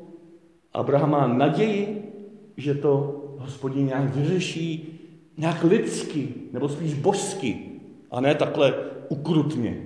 Abraham 0.73 1.11
má 1.11 1.27
naději, 1.27 2.11
že 2.57 2.75
to 2.75 3.21
hospodin 3.37 3.85
nějak 3.85 4.15
vyřeší, 4.15 4.99
nějak 5.37 5.63
lidsky, 5.63 6.33
nebo 6.51 6.69
spíš 6.69 6.93
božsky, 6.93 7.69
a 8.11 8.21
ne 8.21 8.35
takhle 8.35 8.73
ukrutně. 9.09 9.83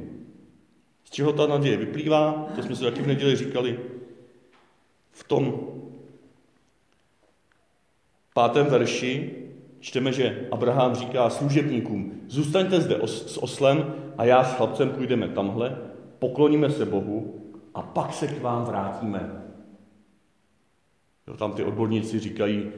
Z 1.04 1.10
čeho 1.10 1.34
ta 1.34 1.48
naděje 1.48 1.78
vyplývá, 1.78 2.48
to 2.56 2.64
jsme 2.64 2.76
se 2.76 2.84
taky 2.84 3.02
v 3.02 3.08
neděli 3.08 3.36
říkali, 3.36 3.80
v 5.12 5.24
tom, 5.24 5.60
pátém 8.34 8.66
verši 8.66 9.32
čteme, 9.80 10.14
že 10.14 10.48
Abraham 10.52 10.96
říká 10.96 11.30
služebníkům, 11.30 12.12
zůstaňte 12.28 12.82
zde 12.82 12.96
os- 12.96 13.26
s 13.28 13.44
oslem 13.44 13.94
a 14.18 14.26
já 14.26 14.44
s 14.44 14.54
chlapcem 14.54 14.90
půjdeme 14.90 15.28
tamhle, 15.28 15.78
pokloníme 16.20 16.70
se 16.70 16.86
Bohu 16.86 17.40
a 17.74 17.82
pak 17.82 18.14
se 18.14 18.28
k 18.28 18.42
vám 18.42 18.66
vrátíme. 18.66 19.44
Jo, 21.28 21.38
tam 21.38 21.52
ty 21.52 21.64
odborníci 21.64 22.20
říkají, 22.20 22.72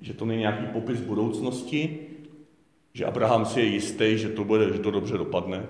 že 0.00 0.14
to 0.14 0.24
není 0.24 0.40
nějaký 0.40 0.66
popis 0.66 1.00
budoucnosti, 1.00 1.98
že 2.92 3.04
Abraham 3.04 3.44
si 3.44 3.60
je 3.60 3.66
jistý, 3.66 4.18
že 4.18 4.28
to, 4.28 4.44
bude, 4.44 4.72
že 4.72 4.78
to 4.78 4.90
dobře 4.90 5.18
dopadne, 5.18 5.66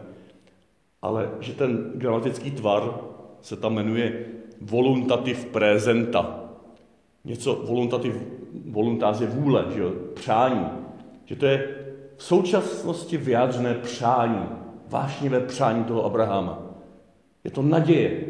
ale 1.03 1.31
že 1.40 1.53
ten 1.53 1.92
gramatický 1.94 2.51
tvar 2.51 3.01
se 3.42 3.57
tam 3.57 3.74
jmenuje 3.74 4.27
voluntativ 4.61 5.44
presenta. 5.44 6.51
Něco 7.24 7.55
voluntativ 7.55 8.16
voluntář 8.71 9.21
je 9.21 9.27
vůle, 9.27 9.65
že 9.75 9.81
jo? 9.81 9.93
přání. 10.15 10.67
Že 11.25 11.37
to 11.37 11.47
je 11.47 11.75
v 12.17 12.25
současnosti 12.25 13.17
vyjádřené 13.17 13.75
přání, 13.75 14.49
vášnivé 14.89 15.41
přání 15.41 15.85
toho 15.85 16.05
Abrahama. 16.05 16.63
Je 17.45 17.51
to 17.51 17.63
naděje. 17.63 18.25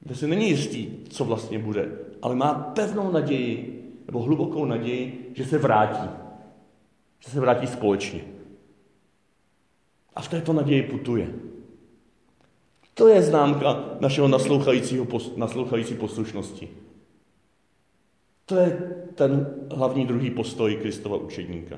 Kde 0.00 0.14
se 0.14 0.26
není 0.26 0.48
jistý, 0.48 0.88
co 1.08 1.24
vlastně 1.24 1.58
bude, 1.58 1.92
ale 2.22 2.34
má 2.34 2.54
pevnou 2.54 3.10
naději, 3.10 3.76
nebo 4.06 4.22
hlubokou 4.22 4.64
naději, 4.64 5.32
že 5.34 5.44
se 5.44 5.58
vrátí. 5.58 6.08
Že 7.18 7.30
se 7.30 7.40
vrátí 7.40 7.66
společně. 7.66 8.20
A 10.16 10.20
v 10.20 10.28
této 10.28 10.52
naději 10.52 10.82
putuje. 10.82 11.28
To 12.94 13.08
je 13.08 13.22
známka 13.22 13.84
našeho 14.00 14.28
naslouchajícího, 14.28 15.06
naslouchající 15.36 15.94
poslušnosti. 15.94 16.68
To 18.50 18.56
je 18.56 18.78
ten 19.14 19.46
hlavní 19.74 20.06
druhý 20.06 20.30
postoj 20.30 20.76
Kristova 20.76 21.16
učedníka. 21.16 21.76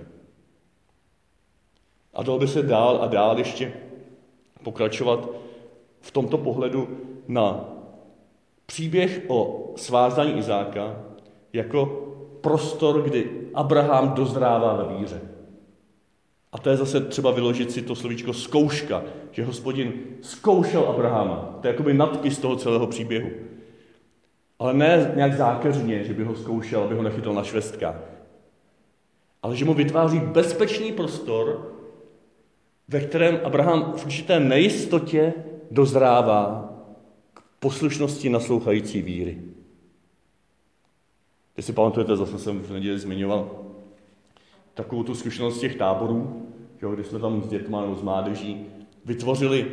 A 2.14 2.22
dalo 2.22 2.38
by 2.38 2.48
se 2.48 2.62
dál 2.62 2.98
a 3.02 3.06
dál 3.06 3.38
ještě 3.38 3.72
pokračovat 4.62 5.28
v 6.00 6.10
tomto 6.10 6.38
pohledu 6.38 6.88
na 7.28 7.64
příběh 8.66 9.24
o 9.28 9.72
svázání 9.76 10.38
Izáka 10.38 10.96
jako 11.52 11.86
prostor, 12.40 13.02
kdy 13.02 13.30
Abraham 13.54 14.12
dozrává 14.12 14.76
ve 14.76 14.94
víře. 14.94 15.20
A 16.52 16.58
to 16.58 16.70
je 16.70 16.76
zase 16.76 17.00
třeba 17.00 17.30
vyložit 17.30 17.72
si 17.72 17.82
to 17.82 17.94
slovíčko 17.94 18.32
zkouška, 18.32 19.02
že 19.30 19.44
hospodin 19.44 19.92
zkoušel 20.20 20.82
Abrahama. 20.82 21.58
To 21.60 21.66
je 21.66 21.72
jakoby 21.72 21.94
nadpis 21.94 22.38
toho 22.38 22.56
celého 22.56 22.86
příběhu. 22.86 23.51
Ale 24.62 24.74
ne 24.74 25.12
nějak 25.14 25.34
zákeřně, 25.34 26.04
že 26.04 26.14
by 26.14 26.24
ho 26.24 26.34
zkoušel, 26.34 26.82
aby 26.82 26.94
ho 26.94 27.02
nechytil 27.02 27.32
na 27.32 27.42
švestkách. 27.42 27.96
ale 29.42 29.56
že 29.56 29.64
mu 29.64 29.74
vytváří 29.74 30.18
bezpečný 30.20 30.92
prostor, 30.92 31.72
ve 32.88 33.00
kterém 33.00 33.40
Abraham 33.44 33.92
v 33.96 34.04
určité 34.04 34.40
nejistotě 34.40 35.34
dozrává 35.70 36.74
k 37.34 37.42
poslušnosti 37.58 38.28
naslouchající 38.28 39.02
víry. 39.02 39.38
Když 41.54 41.66
si 41.66 41.72
pamatujete, 41.72 42.16
zase 42.16 42.38
jsem 42.38 42.60
v 42.60 42.70
neděli 42.70 42.98
zmiňoval 42.98 43.50
takovou 44.74 45.02
tu 45.02 45.14
zkušenost 45.14 45.60
těch 45.60 45.76
táborů, 45.76 46.46
že 46.80 46.86
když 46.94 47.06
jsme 47.06 47.18
tam 47.18 47.42
s 47.42 47.48
dětma 47.48 47.80
nebo 47.80 47.94
s 47.94 48.02
mládeží 48.02 48.66
vytvořili 49.04 49.70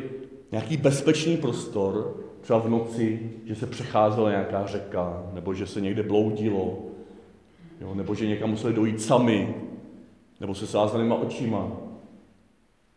nějaký 0.51 0.77
bezpečný 0.77 1.37
prostor, 1.37 2.28
třeba 2.41 2.59
v 2.59 2.69
noci, 2.69 3.31
že 3.45 3.55
se 3.55 3.65
přecházela 3.67 4.29
nějaká 4.29 4.65
řeka, 4.65 5.23
nebo 5.33 5.53
že 5.53 5.67
se 5.67 5.81
někde 5.81 6.03
bloudilo, 6.03 6.77
jo, 7.81 7.95
nebo 7.95 8.15
že 8.15 8.27
někam 8.27 8.49
museli 8.49 8.73
dojít 8.73 9.01
sami, 9.01 9.55
nebo 10.39 10.55
se 10.55 10.67
sázanýma 10.67 11.15
očima. 11.15 11.71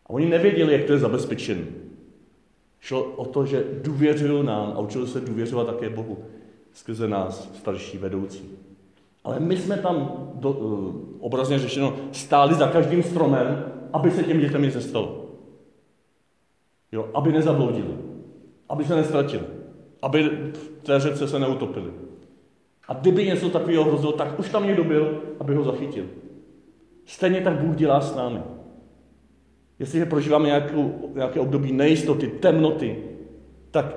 A 0.05 0.09
oni 0.09 0.29
nevěděli, 0.29 0.73
jak 0.73 0.83
to 0.83 0.93
je 0.93 0.99
zabezpečen. 0.99 1.65
Šlo 2.79 3.03
o 3.03 3.25
to, 3.25 3.45
že 3.45 3.63
důvěřují 3.81 4.45
nám 4.45 4.73
a 4.75 4.79
učili 4.79 5.07
se 5.07 5.21
důvěřovat 5.21 5.67
také 5.67 5.89
Bohu 5.89 6.17
skrze 6.73 7.07
nás, 7.07 7.49
starší 7.53 7.97
vedoucí. 7.97 8.43
Ale 9.23 9.39
my 9.39 9.57
jsme 9.57 9.77
tam, 9.77 10.27
do, 10.33 10.51
uh, 10.51 10.95
obrazně 11.19 11.59
řešeno, 11.59 11.95
stáli 12.11 12.55
za 12.55 12.67
každým 12.67 13.03
stromem, 13.03 13.65
aby 13.93 14.11
se 14.11 14.23
těm 14.23 14.39
dětem 14.39 14.61
nic 14.61 14.75
nestalo. 14.75 15.25
Jo, 16.91 17.09
aby 17.13 17.31
nezabloudili, 17.31 17.93
aby 18.73 18.85
se 18.85 18.95
nestratili, 18.95 19.43
aby 20.01 20.29
v 20.53 20.83
té 20.83 20.99
řece 20.99 21.27
se 21.27 21.39
neutopili. 21.39 21.91
A 22.87 22.93
kdyby 22.93 23.25
něco 23.25 23.49
takového 23.49 23.83
hrozilo, 23.83 24.11
tak 24.11 24.39
už 24.39 24.49
tam 24.49 24.67
někdo 24.67 24.83
byl, 24.83 25.21
aby 25.39 25.55
ho 25.55 25.63
zachytil. 25.63 26.05
Stejně 27.05 27.41
tak 27.41 27.53
Bůh 27.53 27.75
dělá 27.75 28.01
s 28.01 28.15
námi. 28.15 28.39
Jestliže 29.79 30.05
prožíváme 30.05 30.45
nějakou, 30.45 31.11
nějaké 31.15 31.39
období 31.39 31.73
nejistoty, 31.73 32.27
temnoty, 32.27 32.97
tak 33.71 33.95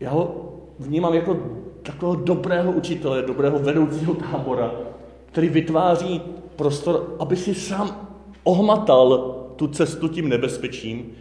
já 0.00 0.10
ho 0.10 0.52
vnímám 0.78 1.14
jako 1.14 1.36
takového 1.82 2.24
dobrého 2.24 2.72
učitele, 2.72 3.22
dobrého 3.22 3.58
vedoucího 3.58 4.14
tábora, 4.14 4.74
který 5.26 5.48
vytváří 5.48 6.22
prostor, 6.56 7.16
aby 7.18 7.36
si 7.36 7.54
sám 7.54 8.08
ohmatal 8.44 9.34
tu 9.56 9.68
cestu 9.68 10.08
tím 10.08 10.28
nebezpečím, 10.28 11.12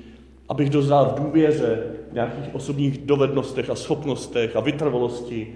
abych 0.50 0.70
dozrál 0.70 1.06
v 1.06 1.24
důvěře, 1.24 2.05
nějakých 2.16 2.56
osobních 2.56 2.98
dovednostech 2.98 3.70
a 3.70 3.76
schopnostech 3.76 4.56
a 4.56 4.60
vytrvalosti. 4.60 5.56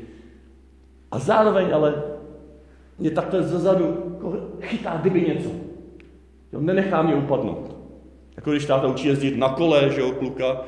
A 1.12 1.20
zároveň 1.20 1.74
ale 1.74 2.04
mě 3.00 3.12
takhle 3.12 3.44
zezadu 3.44 4.18
chytá, 4.62 4.98
kdyby 5.02 5.22
něco. 5.22 5.50
Jo, 6.54 6.62
nenechá 6.62 7.02
mě 7.02 7.16
upadnout. 7.16 7.76
Jako 8.36 8.52
když 8.52 8.66
táta 8.66 8.88
učí 8.88 9.08
jezdit 9.08 9.38
na 9.38 9.50
kole, 9.50 9.90
že 9.90 10.02
jo, 10.02 10.12
kluka, 10.12 10.62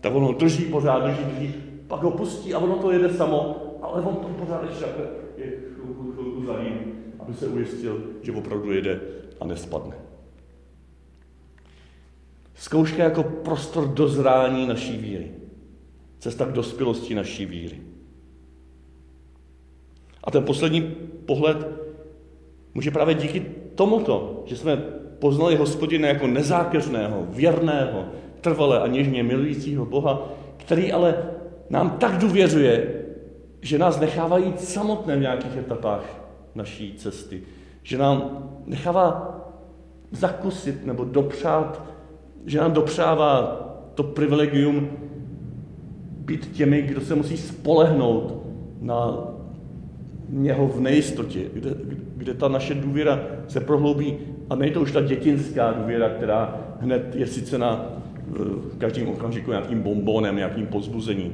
tak 0.00 0.14
ono 0.14 0.32
drží 0.32 0.64
pořád, 0.64 1.04
drží, 1.04 1.24
drží, 1.24 1.54
pak 1.88 2.02
ho 2.02 2.10
pustí 2.10 2.54
a 2.54 2.58
ono 2.58 2.76
to 2.76 2.90
jede 2.90 3.08
samo, 3.08 3.62
ale 3.82 4.02
on 4.02 4.16
to 4.16 4.28
pořád 4.28 4.64
ještě 4.68 4.84
je 5.36 5.52
chvilku, 5.74 6.12
chvilku 6.12 6.46
za 6.46 6.62
ním, 6.62 6.92
aby 7.18 7.34
se 7.34 7.46
ujistil, 7.46 8.02
že 8.22 8.32
opravdu 8.32 8.72
jede 8.72 9.00
a 9.40 9.46
nespadne. 9.46 10.11
Zkouška 12.62 13.02
jako 13.02 13.22
prostor 13.22 13.88
dozrání 13.88 14.66
naší 14.66 14.96
víry. 14.96 15.30
Cesta 16.18 16.46
k 16.46 16.52
dospělosti 16.52 17.14
naší 17.14 17.46
víry. 17.46 17.80
A 20.24 20.30
ten 20.30 20.44
poslední 20.44 20.82
pohled 21.26 21.66
může 22.74 22.90
právě 22.90 23.14
díky 23.14 23.46
tomuto, 23.74 24.42
že 24.46 24.56
jsme 24.56 24.76
poznali 25.18 25.56
hospodina 25.56 26.08
jako 26.08 26.26
nezákeřného, 26.26 27.26
věrného, 27.30 28.04
trvale 28.40 28.80
a 28.80 28.86
něžně 28.86 29.22
milujícího 29.22 29.86
Boha, 29.86 30.28
který 30.56 30.92
ale 30.92 31.30
nám 31.70 31.90
tak 31.90 32.18
důvěřuje, 32.18 33.04
že 33.60 33.78
nás 33.78 34.00
nechává 34.00 34.38
jít 34.38 34.60
samotné 34.60 35.16
v 35.16 35.20
nějakých 35.20 35.56
etapách 35.56 36.04
naší 36.54 36.94
cesty. 36.94 37.42
Že 37.82 37.98
nám 37.98 38.50
nechává 38.66 39.38
zakusit 40.10 40.86
nebo 40.86 41.04
dopřát, 41.04 41.91
že 42.46 42.58
nám 42.58 42.72
dopřává 42.72 43.60
to 43.94 44.02
privilegium 44.02 44.88
být 46.18 46.52
těmi, 46.52 46.82
kdo 46.82 47.00
se 47.00 47.14
musí 47.14 47.36
spolehnout 47.36 48.46
na 48.80 49.18
něho 50.28 50.68
v 50.68 50.80
nejistotě, 50.80 51.40
kde, 51.52 51.74
kde 52.16 52.34
ta 52.34 52.48
naše 52.48 52.74
důvěra 52.74 53.20
se 53.48 53.60
prohloubí 53.60 54.16
a 54.50 54.54
není 54.54 54.72
to 54.72 54.80
už 54.80 54.92
ta 54.92 55.00
dětinská 55.00 55.72
důvěra, 55.72 56.08
která 56.08 56.60
hned 56.80 57.16
je 57.16 57.26
sice 57.26 57.58
na 57.58 57.86
v 58.72 58.78
každém 58.78 59.08
okamžiku 59.08 59.50
nějakým 59.50 59.82
bombonem, 59.82 60.36
nějakým 60.36 60.66
pozbuzením. 60.66 61.32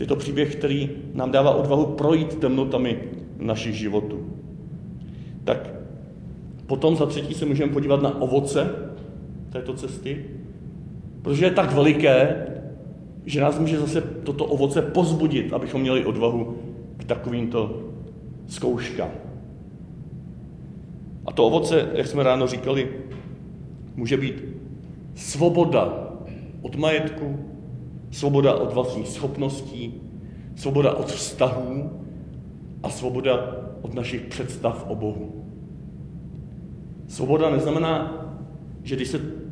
Je 0.00 0.06
to 0.06 0.16
příběh, 0.16 0.56
který 0.56 0.90
nám 1.14 1.30
dává 1.30 1.54
odvahu 1.54 1.86
projít 1.86 2.34
temnotami 2.34 2.98
našich 3.38 3.74
životů. 3.74 4.26
Tak 5.44 5.70
potom 6.66 6.96
za 6.96 7.06
třetí 7.06 7.34
se 7.34 7.44
můžeme 7.46 7.72
podívat 7.72 8.02
na 8.02 8.20
ovoce 8.22 8.70
této 9.54 9.74
cesty, 9.74 10.24
protože 11.22 11.44
je 11.44 11.50
tak 11.50 11.72
veliké, 11.72 12.46
že 13.24 13.40
nás 13.40 13.58
může 13.58 13.80
zase 13.80 14.00
toto 14.00 14.44
ovoce 14.44 14.82
pozbudit, 14.82 15.52
abychom 15.52 15.80
měli 15.80 16.04
odvahu 16.04 16.58
k 16.96 17.04
takovýmto 17.04 17.80
zkouškám. 18.46 19.10
A 21.26 21.32
to 21.32 21.46
ovoce, 21.46 21.88
jak 21.92 22.06
jsme 22.06 22.22
ráno 22.22 22.46
říkali, 22.46 22.88
může 23.96 24.16
být 24.16 24.44
svoboda 25.14 26.10
od 26.62 26.76
majetku, 26.76 27.38
svoboda 28.10 28.54
od 28.54 28.74
vlastních 28.74 29.08
schopností, 29.08 29.94
svoboda 30.56 30.94
od 30.94 31.06
vztahů 31.06 31.90
a 32.82 32.90
svoboda 32.90 33.56
od 33.82 33.94
našich 33.94 34.20
představ 34.20 34.86
o 34.88 34.94
Bohu. 34.94 35.44
Svoboda 37.06 37.50
neznamená, 37.50 38.20
že 38.82 38.96
když 38.96 39.08
se 39.08 39.43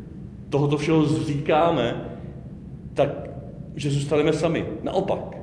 tohoto 0.53 0.77
všeho 0.77 1.05
zříkáme, 1.05 2.05
tak 2.95 3.09
že 3.75 3.91
zůstaneme 3.91 4.33
sami. 4.33 4.67
Naopak. 4.83 5.37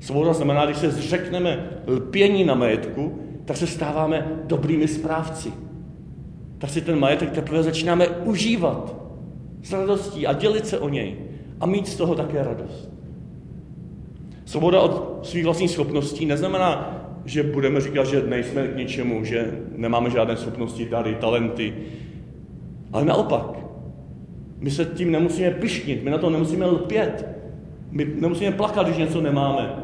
Svoboda 0.00 0.32
znamená, 0.32 0.64
když 0.64 0.76
se 0.76 0.90
zřekneme 0.90 1.70
lpění 1.86 2.44
na 2.44 2.54
majetku, 2.54 3.18
tak 3.44 3.56
se 3.56 3.66
stáváme 3.66 4.26
dobrými 4.44 4.88
správci. 4.88 5.52
Tak 6.58 6.70
si 6.70 6.80
ten 6.80 6.98
majetek 6.98 7.30
teprve 7.30 7.62
začínáme 7.62 8.08
užívat 8.08 8.96
s 9.62 9.72
radostí 9.72 10.26
a 10.26 10.32
dělit 10.32 10.66
se 10.66 10.78
o 10.78 10.88
něj 10.88 11.16
a 11.60 11.66
mít 11.66 11.88
z 11.88 11.96
toho 11.96 12.14
také 12.14 12.42
radost. 12.42 12.90
Svoboda 14.44 14.80
od 14.80 15.18
svých 15.26 15.44
vlastních 15.44 15.70
schopností 15.70 16.26
neznamená, 16.26 17.02
že 17.24 17.42
budeme 17.42 17.80
říkat, 17.80 18.06
že 18.06 18.22
nejsme 18.22 18.68
k 18.68 18.76
ničemu, 18.76 19.24
že 19.24 19.58
nemáme 19.76 20.10
žádné 20.10 20.36
schopnosti, 20.36 20.88
dary, 20.88 21.14
talenty. 21.14 21.74
Ale 22.92 23.04
naopak, 23.04 23.65
my 24.66 24.72
se 24.72 24.84
tím 24.84 25.12
nemusíme 25.12 25.50
pišnit, 25.50 26.04
my 26.04 26.10
na 26.10 26.18
to 26.18 26.30
nemusíme 26.30 26.66
lpět, 26.66 27.28
my 27.90 28.04
nemusíme 28.04 28.52
plakat, 28.52 28.86
když 28.86 28.98
něco 28.98 29.20
nemáme. 29.20 29.76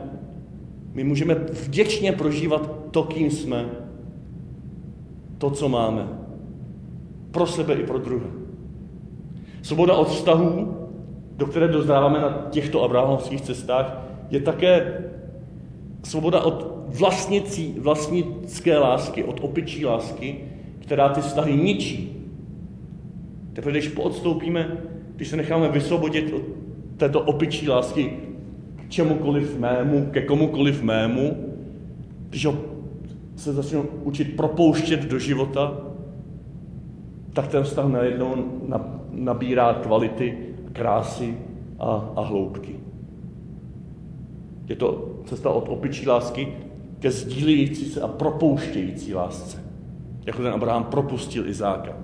My 0.93 1.05
můžeme 1.05 1.35
vděčně 1.35 2.13
prožívat 2.13 2.71
to, 2.91 3.03
kým 3.03 3.31
jsme, 3.31 3.67
to, 5.39 5.51
co 5.51 5.69
máme. 5.69 6.09
Pro 7.31 7.47
sebe 7.47 7.75
i 7.75 7.87
pro 7.87 7.99
druhé. 7.99 8.27
Svoboda 9.63 9.95
od 9.95 10.09
vztahů, 10.09 10.77
do 11.37 11.47
které 11.47 11.69
dozdáváme 11.69 12.21
na 12.21 12.47
těchto 12.51 12.83
abrahamovských 12.83 13.41
cestách, 13.41 14.07
je 14.31 14.41
také 14.41 15.05
svoboda 16.03 16.41
od 16.41 16.73
vlastnicí, 16.87 17.75
vlastnické 17.79 18.79
lásky, 18.79 19.25
od 19.25 19.41
opičí 19.41 19.87
lásky, 19.87 20.39
která 20.79 21.09
ty 21.09 21.21
vztahy 21.21 21.57
ničí. 21.57 22.22
Teprve 23.53 23.73
když 23.73 23.89
poodstoupíme, 23.89 24.77
když 25.17 25.29
se 25.29 25.37
necháme 25.37 25.69
vysvobodit 25.69 26.33
od 26.33 26.43
této 26.97 27.21
opičí 27.21 27.69
lásky 27.69 28.17
k 28.77 28.89
čemukoliv 28.89 29.59
mému, 29.59 30.07
ke 30.11 30.23
komukoliv 30.23 30.83
mému, 30.83 31.55
když 32.29 32.47
ho 32.47 32.59
se 33.37 33.53
začnu 33.53 33.85
učit 34.03 34.37
propouštět 34.37 35.05
do 35.05 35.19
života, 35.19 35.79
tak 37.33 37.49
ten 37.49 37.63
vztah 37.63 37.87
najednou 37.87 38.35
nabírá 39.11 39.75
kvality, 39.75 40.39
krásy 40.73 41.37
a, 41.79 42.13
a 42.17 42.21
hloubky. 42.21 42.77
Je 44.69 44.77
to 44.77 45.19
cesta 45.25 45.51
od 45.51 45.69
opičí 45.69 46.09
lásky 46.09 46.49
ke 46.99 47.11
sdílející 47.11 47.85
se 47.85 48.01
a 48.01 48.09
propouštějící 48.09 49.15
lásce. 49.15 49.63
Jako 50.27 50.43
ten 50.43 50.53
Abraham 50.53 50.85
propustil 50.85 51.49
Izáka. 51.49 51.97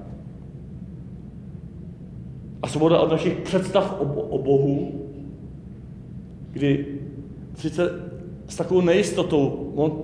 A 2.62 2.68
svoboda 2.68 3.00
od 3.00 3.12
našich 3.12 3.36
představ 3.36 3.96
o, 4.00 4.04
o 4.04 4.42
Bohu, 4.42 5.04
kdy 6.50 6.86
sice 7.54 7.90
s 8.48 8.56
takovou 8.56 8.80
nejistotou, 8.80 9.72
on 9.74 10.02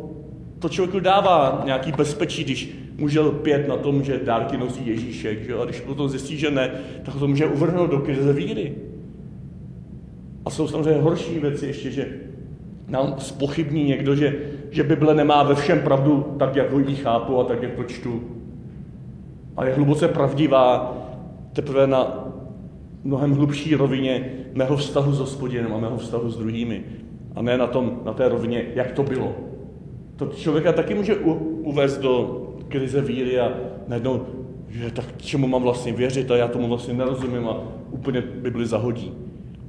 to 0.58 0.68
člověku 0.68 1.00
dává 1.00 1.62
nějaký 1.64 1.92
bezpečí, 1.92 2.44
když 2.44 2.76
může 2.98 3.20
lpět 3.20 3.68
na 3.68 3.76
tom, 3.76 4.02
že 4.02 4.20
dárky 4.24 4.56
nosí 4.56 4.86
Ježíšek, 4.86 5.42
že? 5.46 5.54
a 5.54 5.64
když 5.64 5.80
potom 5.80 6.08
zjistí, 6.08 6.36
že 6.36 6.50
ne, 6.50 6.70
tak 7.02 7.14
to 7.14 7.28
může 7.28 7.46
uvrhnout 7.46 7.90
do 7.90 7.98
krize 7.98 8.32
víry. 8.32 8.74
A 10.44 10.50
jsou 10.50 10.68
samozřejmě 10.68 11.02
horší 11.02 11.38
věci 11.38 11.66
ještě, 11.66 11.90
že 11.90 12.08
nám 12.88 13.14
spochybní 13.18 13.84
někdo, 13.84 14.16
že, 14.16 14.36
že 14.70 14.82
Bible 14.82 15.14
nemá 15.14 15.42
ve 15.42 15.54
všem 15.54 15.80
pravdu 15.80 16.36
tak, 16.38 16.56
jak 16.56 16.72
ho 16.72 16.78
ji 16.78 16.96
chápu 16.96 17.40
a 17.40 17.44
tak, 17.44 17.62
jak 17.62 17.74
to 17.74 17.84
čtu. 17.84 18.22
A 19.56 19.64
je 19.64 19.74
hluboce 19.74 20.08
pravdivá 20.08 20.96
teprve 21.52 21.86
na 21.86 22.28
mnohem 23.04 23.32
hlubší 23.32 23.74
rovině 23.74 24.32
mého 24.54 24.76
vztahu 24.76 25.12
s 25.12 25.18
hospodinem 25.18 25.72
a 25.72 25.78
mého 25.78 25.96
vztahu 25.96 26.30
s 26.30 26.36
druhými. 26.36 26.84
A 27.34 27.42
ne 27.42 27.58
na, 27.58 27.66
tom, 27.66 28.00
na 28.04 28.12
té 28.12 28.28
rovině, 28.28 28.64
jak 28.74 28.92
to 28.92 29.02
bylo. 29.02 29.34
To 30.16 30.26
člověka 30.26 30.72
taky 30.72 30.94
může 30.94 31.16
u, 31.16 31.32
uvést 31.62 31.98
do 31.98 32.40
krize 32.68 33.00
víry 33.00 33.40
a 33.40 33.52
najednou, 33.88 34.26
že 34.68 34.90
tak 34.90 35.04
čemu 35.16 35.48
mám 35.48 35.62
vlastně 35.62 35.92
věřit 35.92 36.30
a 36.30 36.36
já 36.36 36.48
tomu 36.48 36.68
vlastně 36.68 36.94
nerozumím 36.94 37.48
a 37.48 37.62
úplně 37.90 38.20
Bibli 38.20 38.66
zahodí. 38.66 39.12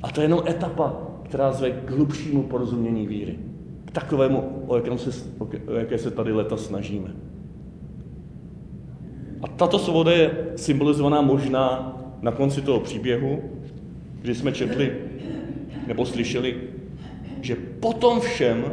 A 0.03 0.11
to 0.11 0.21
je 0.21 0.25
jenom 0.25 0.43
etapa, 0.49 0.97
která 1.23 1.51
zve 1.51 1.71
k 1.71 1.91
hlubšímu 1.91 2.43
porozumění 2.43 3.07
víry. 3.07 3.39
K 3.85 3.91
takovému, 3.91 4.63
o, 4.67 4.75
jakém 4.75 4.97
se, 4.97 5.09
o 5.67 5.73
jaké 5.73 5.97
se 5.97 6.11
tady 6.11 6.31
leta 6.31 6.57
snažíme. 6.57 7.15
A 9.41 9.47
tato 9.47 9.79
svoboda 9.79 10.11
je 10.11 10.31
symbolizovaná 10.55 11.21
možná 11.21 11.95
na 12.25 12.31
konci 12.31 12.61
toho 12.61 12.79
příběhu, 12.79 13.41
kdy 14.21 14.35
jsme 14.35 14.51
četli 14.51 14.93
nebo 15.87 16.05
slyšeli, 16.05 16.55
že 17.41 17.55
potom 17.55 18.19
všem, 18.19 18.65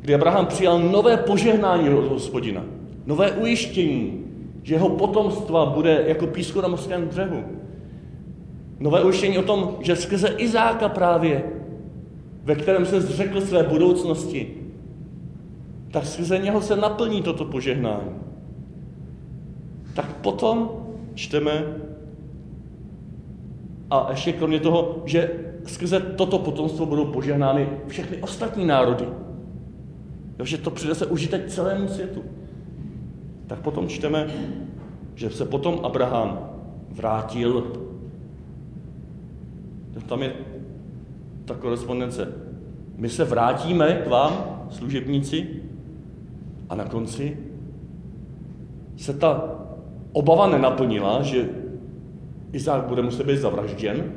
kdy 0.00 0.14
Abraham 0.14 0.46
přijal 0.46 0.78
nové 0.78 1.16
požehnání 1.16 1.88
od 1.88 2.08
hospodina, 2.08 2.64
nové 3.06 3.32
ujištění, 3.32 4.24
že 4.62 4.74
jeho 4.74 4.88
potomstva 4.88 5.66
bude 5.66 6.04
jako 6.06 6.26
písku 6.26 6.60
na 6.60 6.68
mořském 6.68 7.08
břehu, 7.08 7.44
Nové 8.80 9.04
ujištění 9.04 9.38
o 9.38 9.42
tom, 9.42 9.76
že 9.80 9.96
skrze 9.96 10.28
Izáka 10.28 10.88
právě, 10.88 11.44
ve 12.42 12.54
kterém 12.54 12.86
se 12.86 13.00
zřekl 13.00 13.40
své 13.40 13.62
budoucnosti, 13.62 14.54
tak 15.90 16.06
skrze 16.06 16.38
něho 16.38 16.60
se 16.60 16.76
naplní 16.76 17.22
toto 17.22 17.44
požehnání. 17.44 18.10
Tak 19.94 20.16
potom 20.16 20.70
čteme, 21.14 21.64
a 23.98 24.10
ještě 24.10 24.32
kromě 24.32 24.60
toho, 24.60 25.02
že 25.04 25.30
skrze 25.66 26.00
toto 26.00 26.38
potomstvo 26.38 26.86
budou 26.86 27.04
požehnány 27.04 27.68
všechny 27.86 28.16
ostatní 28.16 28.66
národy. 28.66 29.08
Jo, 30.38 30.44
že 30.44 30.58
to 30.58 30.70
přinese 30.70 31.06
užitek 31.06 31.48
celému 31.48 31.88
světu. 31.88 32.22
Tak 33.46 33.58
potom 33.58 33.88
čteme, 33.88 34.26
že 35.14 35.30
se 35.30 35.44
potom 35.44 35.80
Abraham 35.82 36.50
vrátil 36.90 37.64
tam 40.06 40.22
je 40.22 40.32
ta 41.44 41.54
korespondence. 41.54 42.32
My 42.96 43.08
se 43.08 43.24
vrátíme 43.24 43.92
k 43.92 44.08
vám, 44.08 44.60
služebníci, 44.70 45.46
a 46.68 46.74
na 46.74 46.84
konci 46.84 47.38
se 48.96 49.14
ta 49.14 49.54
obava 50.12 50.46
nenaplnila, 50.46 51.22
že 51.22 51.48
Izák 52.54 52.84
bude 52.84 53.02
muset 53.02 53.26
být 53.26 53.36
zavražděn, 53.36 54.12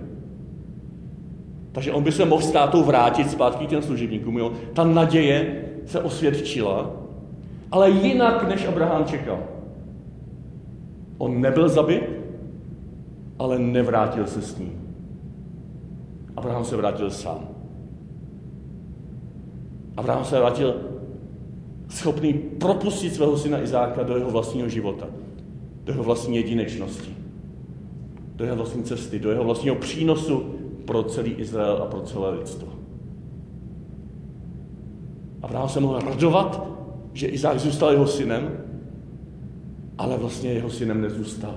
takže 1.71 1.91
on 1.91 2.03
by 2.03 2.11
se 2.11 2.25
mohl 2.25 2.41
státu 2.41 2.83
vrátit 2.83 3.31
zpátky 3.31 3.65
k 3.65 3.69
těm 3.69 3.81
služebníkům. 3.81 4.38
Jo? 4.38 4.51
Ta 4.73 4.83
naděje 4.83 5.63
se 5.85 5.99
osvědčila, 5.99 6.91
ale 7.71 7.89
jinak, 7.89 8.47
než 8.47 8.65
Abraham 8.65 9.05
čekal. 9.05 9.39
On 11.17 11.41
nebyl 11.41 11.69
zabit, 11.69 12.09
ale 13.39 13.59
nevrátil 13.59 14.27
se 14.27 14.41
s 14.41 14.57
ním. 14.57 14.88
Abraham 16.35 16.65
se 16.65 16.77
vrátil 16.77 17.11
sám. 17.11 17.47
Abraham 19.97 20.25
se 20.25 20.39
vrátil 20.39 20.75
schopný 21.89 22.33
propustit 22.33 23.15
svého 23.15 23.38
syna 23.38 23.61
Izáka 23.61 24.03
do 24.03 24.17
jeho 24.17 24.31
vlastního 24.31 24.69
života, 24.69 25.05
do 25.83 25.93
jeho 25.93 26.03
vlastní 26.03 26.35
jedinečnosti, 26.35 27.16
do 28.38 28.45
jeho 28.45 28.57
vlastní 28.57 28.83
cesty, 28.83 29.19
do 29.19 29.31
jeho 29.31 29.43
vlastního 29.43 29.75
přínosu 29.75 30.55
pro 30.85 31.03
celý 31.03 31.31
Izrael 31.31 31.83
a 31.83 31.85
pro 31.85 32.01
celé 32.01 32.29
lidstvo. 32.29 32.67
Abraham 35.41 35.69
se 35.69 35.79
mohl 35.79 35.99
radovat, 35.99 36.67
že 37.13 37.27
Izák 37.27 37.59
zůstal 37.59 37.91
jeho 37.91 38.07
synem, 38.07 38.57
ale 39.97 40.17
vlastně 40.17 40.53
jeho 40.53 40.69
synem 40.69 41.01
nezůstal. 41.01 41.55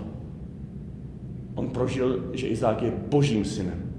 On 1.55 1.69
prožil, 1.69 2.25
že 2.33 2.49
Izák 2.49 2.83
je 2.83 2.93
božím 3.09 3.45
synem 3.45 3.91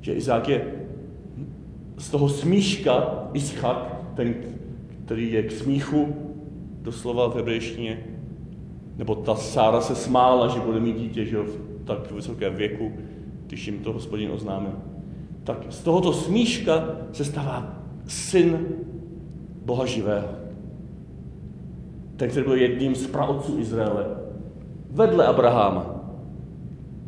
že 0.00 0.14
Izák 0.14 0.48
je 0.48 0.64
z 1.98 2.10
toho 2.10 2.28
smíška 2.28 3.28
Ischak, 3.32 3.96
ten, 4.16 4.34
který 5.04 5.32
je 5.32 5.42
k 5.42 5.52
smíchu, 5.52 6.16
doslova 6.82 7.28
v 7.28 7.36
hebrejštině, 7.36 8.04
nebo 8.98 9.14
ta 9.14 9.34
Sára 9.34 9.80
se 9.80 9.94
smála, 9.94 10.48
že 10.48 10.60
bude 10.60 10.80
mít 10.80 10.96
dítě 10.96 11.24
že 11.24 11.38
v 11.38 11.84
tak 11.84 12.10
vysokém 12.10 12.54
věku, 12.54 12.92
když 13.46 13.66
jim 13.66 13.78
to 13.78 13.92
hospodin 13.92 14.30
oznámil. 14.32 14.72
Tak 15.44 15.58
z 15.68 15.82
tohoto 15.82 16.12
smíška 16.12 16.84
se 17.12 17.24
stává 17.24 17.82
syn 18.06 18.66
Boha 19.64 19.86
živého. 19.86 20.28
Ten, 22.16 22.30
který 22.30 22.46
byl 22.46 22.54
jedním 22.54 22.94
z 22.94 23.06
praotců 23.06 23.58
Izraele. 23.58 24.06
Vedle 24.90 25.26
Abraháma. 25.26 25.86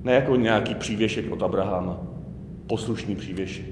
Ne 0.03 0.13
jako 0.13 0.37
nějaký 0.37 0.75
přívěšek 0.75 1.33
od 1.33 1.43
Abraháma 1.43 2.11
poslušný 2.71 3.17
přívěšek. 3.17 3.67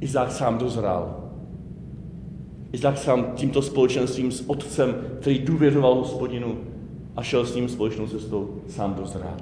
Izák 0.00 0.32
sám 0.32 0.58
dozrál. 0.58 1.25
Izák 2.72 2.98
sám 2.98 3.32
tímto 3.34 3.62
společenstvím 3.62 4.32
s 4.32 4.50
otcem, 4.50 4.94
který 5.20 5.38
důvěřoval 5.38 5.94
hospodinu 5.94 6.58
a 7.16 7.22
šel 7.22 7.46
s 7.46 7.54
ním 7.54 7.68
společnou 7.68 8.06
cestou, 8.06 8.50
sám 8.68 8.94
dozrál. 8.94 9.36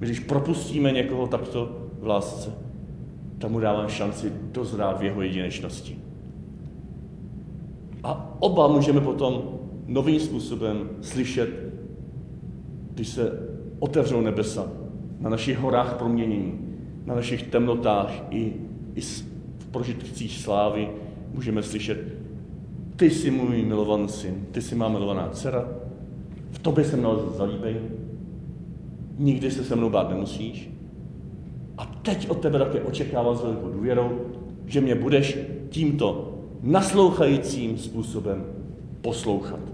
My 0.00 0.06
když 0.06 0.20
propustíme 0.20 0.92
někoho 0.92 1.26
takto 1.26 1.76
v 2.00 2.06
lásce, 2.06 2.52
tak 3.38 3.50
mu 3.50 3.60
dáváme 3.60 3.88
šanci 3.88 4.32
dozrát 4.52 5.00
v 5.00 5.04
jeho 5.04 5.22
jedinečnosti. 5.22 5.98
A 8.02 8.36
oba 8.38 8.68
můžeme 8.68 9.00
potom 9.00 9.42
novým 9.86 10.20
způsobem 10.20 10.90
slyšet, 11.00 11.50
když 12.94 13.08
se 13.08 13.48
otevřou 13.78 14.20
nebesa 14.20 14.68
na 15.20 15.30
našich 15.30 15.58
horách 15.58 15.94
proměnění, 15.94 16.58
na 17.04 17.14
našich 17.14 17.42
temnotách 17.42 18.12
i, 18.30 18.52
i 18.94 19.00
v 19.58 19.66
prožitcích 19.70 20.38
slávy 20.38 20.88
můžeme 21.34 21.62
slyšet, 21.62 21.98
ty 22.96 23.10
jsi 23.10 23.30
můj 23.30 23.62
milovaný 23.62 24.08
syn, 24.08 24.46
ty 24.52 24.62
jsi 24.62 24.74
má 24.74 24.88
milovaná 24.88 25.28
dcera, 25.28 25.68
v 26.50 26.58
tobě 26.58 26.84
jsem 26.84 26.98
měl 26.98 27.32
zalíbení, 27.36 27.80
nikdy 29.18 29.50
se 29.50 29.64
se 29.64 29.76
mnou 29.76 29.90
bát 29.90 30.10
nemusíš. 30.10 30.70
A 31.78 31.86
teď 31.86 32.30
od 32.30 32.40
tebe 32.40 32.58
také 32.58 32.80
očekávám 32.80 33.36
s 33.36 33.42
velikou 33.42 33.68
důvěrou, 33.68 34.20
že 34.66 34.80
mě 34.80 34.94
budeš 34.94 35.38
tímto 35.68 36.34
naslouchajícím 36.62 37.78
způsobem 37.78 38.44
poslouchat. 39.00 39.73